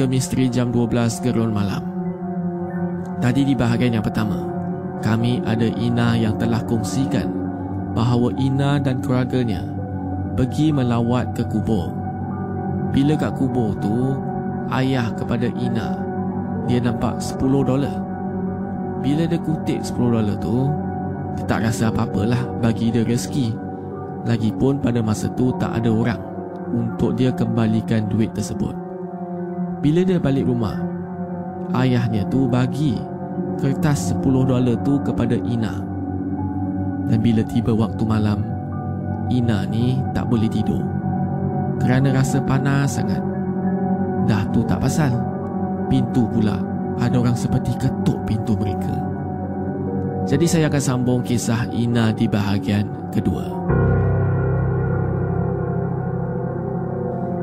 Ke 0.00 0.08
Misteri 0.08 0.48
Jam 0.48 0.72
12 0.72 1.20
Gerun 1.20 1.52
Malam 1.52 1.84
Tadi 3.20 3.44
di 3.44 3.52
bahagian 3.52 4.00
yang 4.00 4.04
pertama 4.06 4.48
Kami 5.04 5.44
ada 5.44 5.68
Ina 5.68 6.16
yang 6.16 6.40
telah 6.40 6.64
kongsikan 6.64 7.28
Bahawa 7.92 8.32
Ina 8.40 8.80
dan 8.80 9.04
keluarganya 9.04 9.60
Pergi 10.40 10.72
melawat 10.72 11.36
ke 11.36 11.44
kubur 11.44 11.92
Bila 12.96 13.12
kat 13.12 13.36
kubur 13.36 13.76
tu 13.76 14.16
Ayah 14.72 15.12
kepada 15.20 15.52
Ina 15.52 16.00
Dia 16.64 16.80
nampak 16.80 17.20
10 17.20 17.36
dolar 17.68 18.00
Bila 19.04 19.28
dia 19.28 19.36
kutip 19.36 19.84
10 19.84 20.00
dolar 20.16 20.40
tu 20.40 20.72
dia 21.30 21.46
tak 21.46 21.62
rasa 21.62 21.94
apa-apalah 21.94 22.42
bagi 22.58 22.90
dia 22.90 23.06
rezeki. 23.06 23.54
Lagipun 24.26 24.82
pada 24.82 24.98
masa 24.98 25.30
tu 25.38 25.54
tak 25.62 25.78
ada 25.78 25.86
orang 25.86 26.18
untuk 26.74 27.14
dia 27.14 27.30
kembalikan 27.30 28.10
duit 28.10 28.34
tersebut. 28.34 28.89
Bila 29.80 30.04
dia 30.04 30.20
balik 30.20 30.44
rumah, 30.44 30.76
ayahnya 31.72 32.28
tu 32.28 32.44
bagi 32.44 33.00
kertas 33.56 34.12
10 34.12 34.20
dolar 34.44 34.76
tu 34.84 35.00
kepada 35.00 35.32
Ina. 35.40 35.80
Dan 37.08 37.18
bila 37.24 37.40
tiba 37.48 37.72
waktu 37.72 38.04
malam, 38.04 38.44
Ina 39.32 39.64
ni 39.72 39.96
tak 40.12 40.28
boleh 40.28 40.52
tidur. 40.52 40.84
Kerana 41.80 42.12
rasa 42.12 42.44
panas 42.44 43.00
sangat. 43.00 43.24
Dah 44.28 44.44
tu 44.52 44.60
tak 44.68 44.84
pasal. 44.84 45.16
Pintu 45.88 46.28
pula 46.28 46.60
ada 47.00 47.16
orang 47.16 47.34
seperti 47.34 47.72
ketuk 47.80 48.20
pintu 48.28 48.52
mereka. 48.60 48.92
Jadi 50.28 50.44
saya 50.44 50.68
akan 50.68 50.82
sambung 50.84 51.20
kisah 51.24 51.72
Ina 51.72 52.12
di 52.12 52.28
bahagian 52.28 52.84
kedua. 53.08 53.48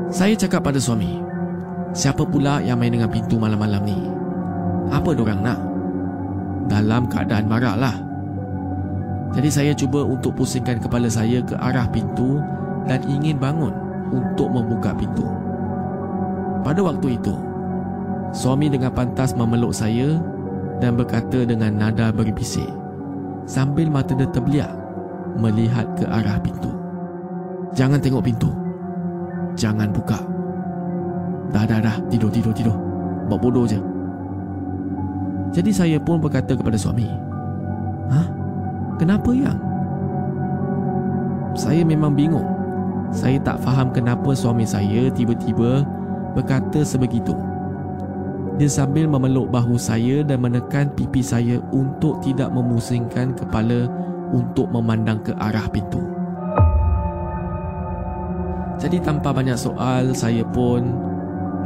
Saya 0.08 0.32
cakap 0.38 0.64
pada 0.64 0.80
suami, 0.80 1.27
siapa 1.92 2.24
pula 2.24 2.60
yang 2.64 2.80
main 2.80 2.92
dengan 2.92 3.10
pintu 3.10 3.36
malam-malam 3.40 3.82
ni? 3.84 3.98
Apa 4.88 5.12
dorang 5.12 5.44
nak? 5.44 5.60
Dalam 6.68 7.08
keadaan 7.08 7.48
marah 7.48 7.76
lah. 7.76 7.96
Jadi 9.36 9.48
saya 9.52 9.72
cuba 9.76 10.04
untuk 10.04 10.36
pusingkan 10.36 10.80
kepala 10.80 11.08
saya 11.12 11.44
ke 11.44 11.52
arah 11.60 11.84
pintu 11.88 12.40
dan 12.88 13.04
ingin 13.04 13.36
bangun 13.36 13.72
untuk 14.08 14.48
membuka 14.48 14.96
pintu. 14.96 15.24
Pada 16.64 16.80
waktu 16.80 17.20
itu, 17.20 17.36
suami 18.32 18.72
dengan 18.72 18.92
pantas 18.92 19.36
memeluk 19.36 19.72
saya 19.76 20.16
dan 20.80 20.96
berkata 20.96 21.44
dengan 21.44 21.76
nada 21.76 22.08
berbisik. 22.12 22.68
sambil 23.48 23.88
mata 23.88 24.12
dia 24.12 24.28
terbeliak 24.28 24.68
melihat 25.40 25.88
ke 25.96 26.04
arah 26.04 26.36
pintu. 26.36 26.68
Jangan 27.72 27.96
tengok 27.96 28.20
pintu. 28.20 28.52
Jangan 29.56 29.88
buka. 29.88 30.20
Dah, 31.52 31.64
dah, 31.64 31.80
dah. 31.80 31.96
Tidur, 32.12 32.28
tidur, 32.28 32.52
tidur. 32.52 32.76
Buat 33.28 33.40
bodoh 33.40 33.64
je. 33.64 33.80
Jadi 35.52 35.72
saya 35.72 35.96
pun 35.96 36.20
berkata 36.20 36.52
kepada 36.52 36.76
suami, 36.76 37.08
Hah? 38.12 38.26
Kenapa 39.00 39.30
yang? 39.32 39.56
Saya 41.56 41.82
memang 41.82 42.12
bingung. 42.12 42.44
Saya 43.08 43.40
tak 43.40 43.64
faham 43.64 43.88
kenapa 43.88 44.36
suami 44.36 44.68
saya 44.68 45.08
tiba-tiba 45.08 45.80
berkata 46.36 46.84
sebegitu. 46.84 47.32
Dia 48.60 48.68
sambil 48.68 49.06
memeluk 49.06 49.48
bahu 49.54 49.78
saya 49.78 50.26
dan 50.26 50.42
menekan 50.42 50.90
pipi 50.92 51.22
saya 51.22 51.62
untuk 51.72 52.20
tidak 52.20 52.50
memusingkan 52.52 53.32
kepala 53.32 53.86
untuk 54.34 54.68
memandang 54.68 55.22
ke 55.22 55.32
arah 55.38 55.64
pintu. 55.70 56.02
Jadi 58.78 58.98
tanpa 59.02 59.34
banyak 59.34 59.58
soal, 59.58 60.14
saya 60.14 60.42
pun 60.42 60.94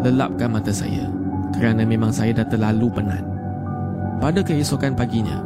lelapkan 0.02 0.50
mata 0.50 0.74
saya 0.74 1.06
kerana 1.54 1.86
memang 1.86 2.10
saya 2.10 2.34
dah 2.34 2.46
terlalu 2.50 2.90
penat. 2.90 3.22
Pada 4.18 4.42
keesokan 4.42 4.94
paginya, 4.94 5.42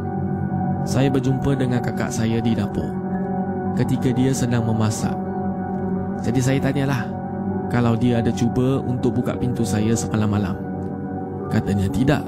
saya 0.89 1.13
berjumpa 1.13 1.57
dengan 1.57 1.81
kakak 1.81 2.13
saya 2.13 2.41
di 2.41 2.57
dapur 2.57 2.89
ketika 3.77 4.09
dia 4.17 4.33
sedang 4.33 4.65
memasak. 4.65 5.13
Jadi 6.25 6.41
saya 6.41 6.59
tanyalah 6.61 7.05
kalau 7.69 7.93
dia 7.99 8.25
ada 8.25 8.33
cuba 8.33 8.81
untuk 8.81 9.21
buka 9.21 9.37
pintu 9.37 9.65
saya 9.65 9.93
semalam 9.93 10.29
malam. 10.29 10.57
Katanya 11.53 11.89
tidak. 11.93 12.25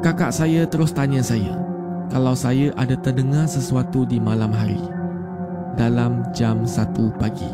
Kakak 0.00 0.30
saya 0.30 0.64
terus 0.64 0.94
tanya 0.94 1.20
saya 1.20 1.58
kalau 2.08 2.32
saya 2.32 2.72
ada 2.78 2.94
terdengar 2.96 3.44
sesuatu 3.50 4.06
di 4.06 4.16
malam 4.22 4.54
hari 4.54 4.80
dalam 5.74 6.24
jam 6.32 6.64
1 6.64 6.94
pagi. 7.18 7.50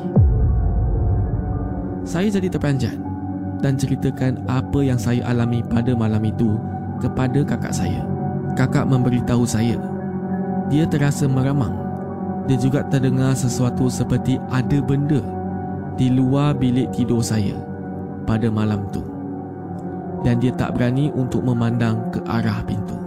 Saya 2.05 2.29
jadi 2.29 2.53
terperanjat 2.53 3.04
dan 3.65 3.81
ceritakan 3.81 4.45
apa 4.45 4.85
yang 4.85 5.01
saya 5.01 5.25
alami 5.25 5.65
pada 5.65 5.97
malam 5.97 6.21
itu 6.21 6.61
kepada 7.01 7.41
kakak 7.49 7.73
saya. 7.73 8.05
Kakak 8.53 8.85
memberitahu 8.85 9.49
saya, 9.49 9.81
dia 10.69 10.85
terasa 10.85 11.25
meramang. 11.25 11.73
Dia 12.45 12.61
juga 12.61 12.85
terdengar 12.93 13.33
sesuatu 13.33 13.89
seperti 13.89 14.37
ada 14.53 14.79
benda 14.85 15.25
di 15.97 16.13
luar 16.13 16.53
bilik 16.53 16.93
tidur 16.93 17.25
saya 17.25 17.57
pada 18.29 18.53
malam 18.53 18.85
tu. 18.93 19.01
Dan 20.21 20.45
dia 20.45 20.53
tak 20.53 20.77
berani 20.77 21.09
untuk 21.17 21.41
memandang 21.41 22.13
ke 22.13 22.21
arah 22.29 22.61
pintu. 22.69 23.01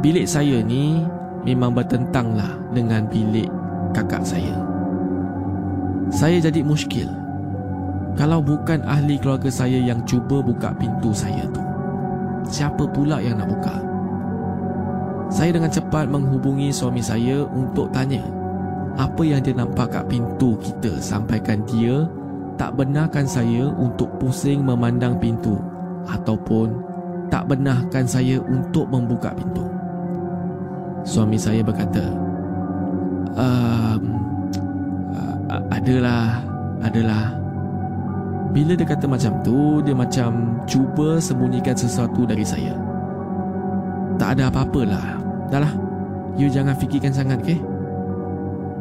Bilik 0.00 0.24
saya 0.24 0.64
ni 0.64 1.04
memang 1.44 1.76
bertentanglah 1.76 2.56
dengan 2.72 3.04
bilik 3.06 3.52
kakak 3.92 4.24
saya. 4.24 4.56
Saya 6.08 6.40
jadi 6.40 6.64
muskil. 6.64 7.21
Kalau 8.12 8.44
bukan 8.44 8.84
ahli 8.84 9.16
keluarga 9.16 9.48
saya 9.48 9.80
yang 9.80 10.04
cuba 10.04 10.44
buka 10.44 10.76
pintu 10.76 11.16
saya 11.16 11.48
tu 11.48 11.62
siapa 12.52 12.84
pula 12.90 13.18
yang 13.22 13.40
nak 13.40 13.48
buka? 13.48 13.76
Saya 15.32 15.56
dengan 15.56 15.72
cepat 15.72 16.12
menghubungi 16.12 16.68
suami 16.68 17.00
saya 17.00 17.48
untuk 17.48 17.88
tanya 17.88 18.20
apa 19.00 19.24
yang 19.24 19.40
dia 19.40 19.56
nampak 19.56 19.88
kat 19.88 20.04
pintu 20.04 20.60
kita 20.60 21.00
sampaikan 21.00 21.64
dia 21.64 22.04
tak 22.60 22.76
benarkan 22.76 23.24
saya 23.24 23.72
untuk 23.80 24.12
pusing 24.20 24.60
memandang 24.60 25.16
pintu 25.16 25.56
ataupun 26.04 26.92
tak 27.32 27.48
benarkan 27.48 28.04
saya 28.04 28.36
untuk 28.44 28.84
membuka 28.92 29.32
pintu. 29.32 29.64
Suami 31.02 31.40
saya 31.40 31.64
berkata, 31.64 32.04
um, 33.40 34.02
adalah, 35.72 36.44
adalah, 36.84 37.32
bila 38.52 38.76
dia 38.76 38.84
kata 38.84 39.08
macam 39.08 39.40
tu, 39.40 39.80
dia 39.80 39.96
macam 39.96 40.60
cuba 40.68 41.16
sembunyikan 41.16 41.72
sesuatu 41.72 42.28
dari 42.28 42.44
saya. 42.44 42.76
Tak 44.20 44.36
ada 44.36 44.52
apa-apalah. 44.52 45.24
Dahlah, 45.48 45.72
you 46.36 46.52
jangan 46.52 46.76
fikirkan 46.76 47.16
sangat, 47.16 47.40
ke? 47.40 47.56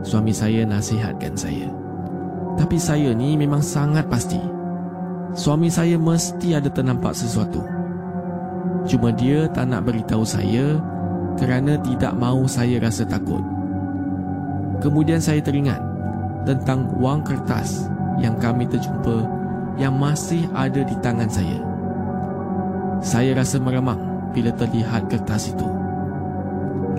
Suami 0.04 0.36
saya 0.36 0.68
nasihatkan 0.68 1.40
saya. 1.40 1.72
Tapi 2.60 2.76
saya 2.76 3.16
ni 3.16 3.40
memang 3.40 3.64
sangat 3.64 4.12
pasti. 4.12 4.44
Suami 5.32 5.72
saya 5.72 5.96
mesti 5.96 6.52
ada 6.52 6.68
ternampak 6.68 7.16
sesuatu. 7.16 7.64
Cuma 8.84 9.16
dia 9.16 9.48
tak 9.56 9.72
nak 9.72 9.88
beritahu 9.88 10.28
saya 10.28 10.84
kerana 11.40 11.80
tidak 11.80 12.12
mahu 12.20 12.44
saya 12.44 12.76
rasa 12.84 13.08
takut. 13.08 13.40
Kemudian 14.84 15.24
saya 15.24 15.40
teringat 15.40 15.80
tentang 16.44 16.92
wang 17.00 17.24
kertas 17.24 17.88
yang 18.20 18.36
kami 18.42 18.68
terjumpa 18.68 19.41
yang 19.80 19.96
masih 19.96 20.48
ada 20.52 20.84
di 20.84 20.96
tangan 21.00 21.30
saya. 21.30 21.60
Saya 23.02 23.34
rasa 23.38 23.58
meremang 23.58 24.00
bila 24.36 24.52
terlihat 24.56 25.10
kertas 25.10 25.52
itu. 25.52 25.68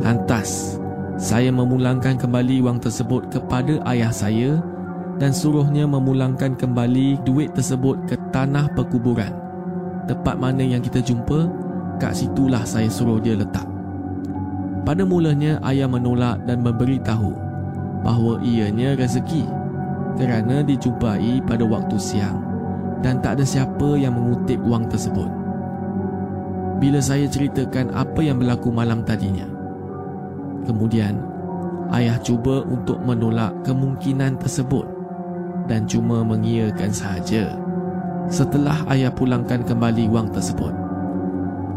Lantas, 0.03 0.81
saya 1.21 1.53
memulangkan 1.55 2.19
kembali 2.19 2.65
wang 2.65 2.83
tersebut 2.83 3.31
kepada 3.31 3.79
ayah 3.93 4.11
saya 4.11 4.59
dan 5.21 5.31
suruhnya 5.31 5.87
memulangkan 5.87 6.59
kembali 6.59 7.23
duit 7.23 7.55
tersebut 7.55 7.95
ke 8.11 8.17
tanah 8.35 8.67
perkuburan. 8.75 9.31
Tempat 10.11 10.35
mana 10.35 10.67
yang 10.67 10.83
kita 10.83 10.99
jumpa, 10.99 11.47
kat 12.03 12.19
situlah 12.19 12.67
saya 12.67 12.91
suruh 12.91 13.23
dia 13.23 13.39
letak. 13.39 13.69
Pada 14.83 15.07
mulanya, 15.07 15.63
ayah 15.63 15.87
menolak 15.87 16.43
dan 16.43 16.59
memberitahu 16.67 17.31
bahawa 18.03 18.43
ianya 18.43 18.99
rezeki 18.99 19.47
kerana 20.19 20.67
dijumpai 20.67 21.39
pada 21.47 21.63
waktu 21.63 21.97
siang 22.03 22.52
dan 23.03 23.19
tak 23.19 23.39
ada 23.39 23.45
siapa 23.45 23.99
yang 23.99 24.15
mengutip 24.15 24.63
wang 24.63 24.87
tersebut. 24.87 25.29
Bila 26.79 26.99
saya 26.99 27.27
ceritakan 27.27 27.95
apa 27.95 28.23
yang 28.23 28.39
berlaku 28.39 28.71
malam 28.71 29.07
tadinya, 29.07 29.47
kemudian 30.67 31.19
ayah 31.95 32.19
cuba 32.23 32.63
untuk 32.67 32.99
menolak 33.03 33.53
kemungkinan 33.67 34.39
tersebut 34.39 34.87
dan 35.67 35.87
cuma 35.87 36.27
mengiyakan 36.27 36.91
sahaja. 36.91 37.59
Setelah 38.31 38.87
ayah 38.95 39.11
pulangkan 39.11 39.67
kembali 39.67 40.07
wang 40.11 40.31
tersebut, 40.31 40.73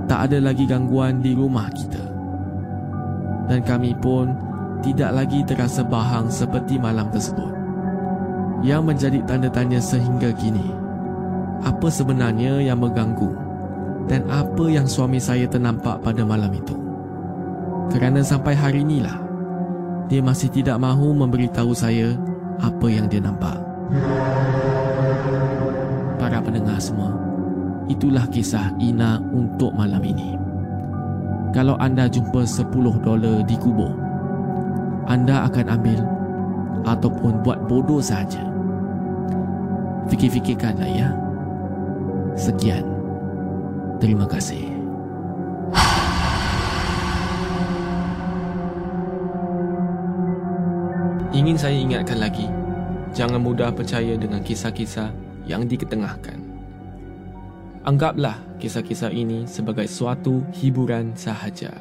tak 0.05 0.29
ada 0.29 0.37
lagi 0.37 0.69
gangguan 0.69 1.19
di 1.21 1.33
rumah 1.33 1.69
kita. 1.73 2.01
Dan 3.49 3.61
kami 3.65 3.93
pun 3.97 4.33
tidak 4.81 5.11
lagi 5.13 5.41
terasa 5.45 5.81
bahang 5.81 6.29
seperti 6.29 6.77
malam 6.77 7.09
tersebut. 7.09 7.53
Yang 8.65 8.81
menjadi 8.85 9.19
tanda 9.25 9.49
tanya 9.49 9.77
sehingga 9.77 10.33
kini, 10.33 10.84
apa 11.63 11.87
sebenarnya 11.87 12.59
yang 12.59 12.81
mengganggu 12.81 13.31
dan 14.09 14.25
apa 14.29 14.65
yang 14.69 14.85
suami 14.85 15.17
saya 15.17 15.45
ternampak 15.47 16.01
pada 16.01 16.21
malam 16.25 16.51
itu. 16.51 16.75
Kerana 17.93 18.25
sampai 18.25 18.57
hari 18.57 18.81
inilah, 18.81 19.17
dia 20.09 20.21
masih 20.21 20.49
tidak 20.49 20.77
mahu 20.77 21.13
memberitahu 21.13 21.73
saya 21.73 22.13
apa 22.61 22.87
yang 22.89 23.09
dia 23.09 23.21
nampak. 23.21 23.57
Para 26.17 26.41
pendengar 26.41 26.81
semua, 26.81 27.13
itulah 27.89 28.25
kisah 28.29 28.73
Ina 28.81 29.21
untuk 29.33 29.73
malam 29.73 30.01
ini. 30.01 30.37
Kalau 31.53 31.79
anda 31.79 32.09
jumpa 32.09 32.43
10 32.43 32.99
dolar 32.99 33.45
di 33.47 33.55
kubur, 33.55 33.95
anda 35.05 35.45
akan 35.47 35.65
ambil 35.71 35.99
ataupun 36.85 37.41
buat 37.41 37.65
bodoh 37.69 38.01
saja. 38.01 38.41
Fikir-fikirkanlah 40.09 40.91
ya. 40.91 41.09
Sekian. 42.35 42.83
Terima 44.03 44.27
kasih. 44.27 44.67
Ingin 51.31 51.55
saya 51.55 51.75
ingatkan 51.75 52.19
lagi, 52.19 52.47
jangan 53.15 53.39
mudah 53.39 53.71
percaya 53.71 54.19
dengan 54.19 54.43
kisah-kisah 54.43 55.15
yang 55.47 55.63
diketengahkan. 55.63 56.39
Anggaplah 57.87 58.39
kisah-kisah 58.59 59.15
ini 59.15 59.47
sebagai 59.47 59.87
suatu 59.87 60.43
hiburan 60.59 61.15
sahaja. 61.15 61.71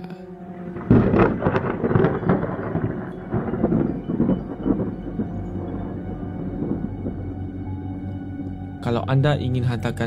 Kalau 8.84 9.00
anda 9.08 9.32
ingin 9.38 9.64
hantarkan 9.64 10.02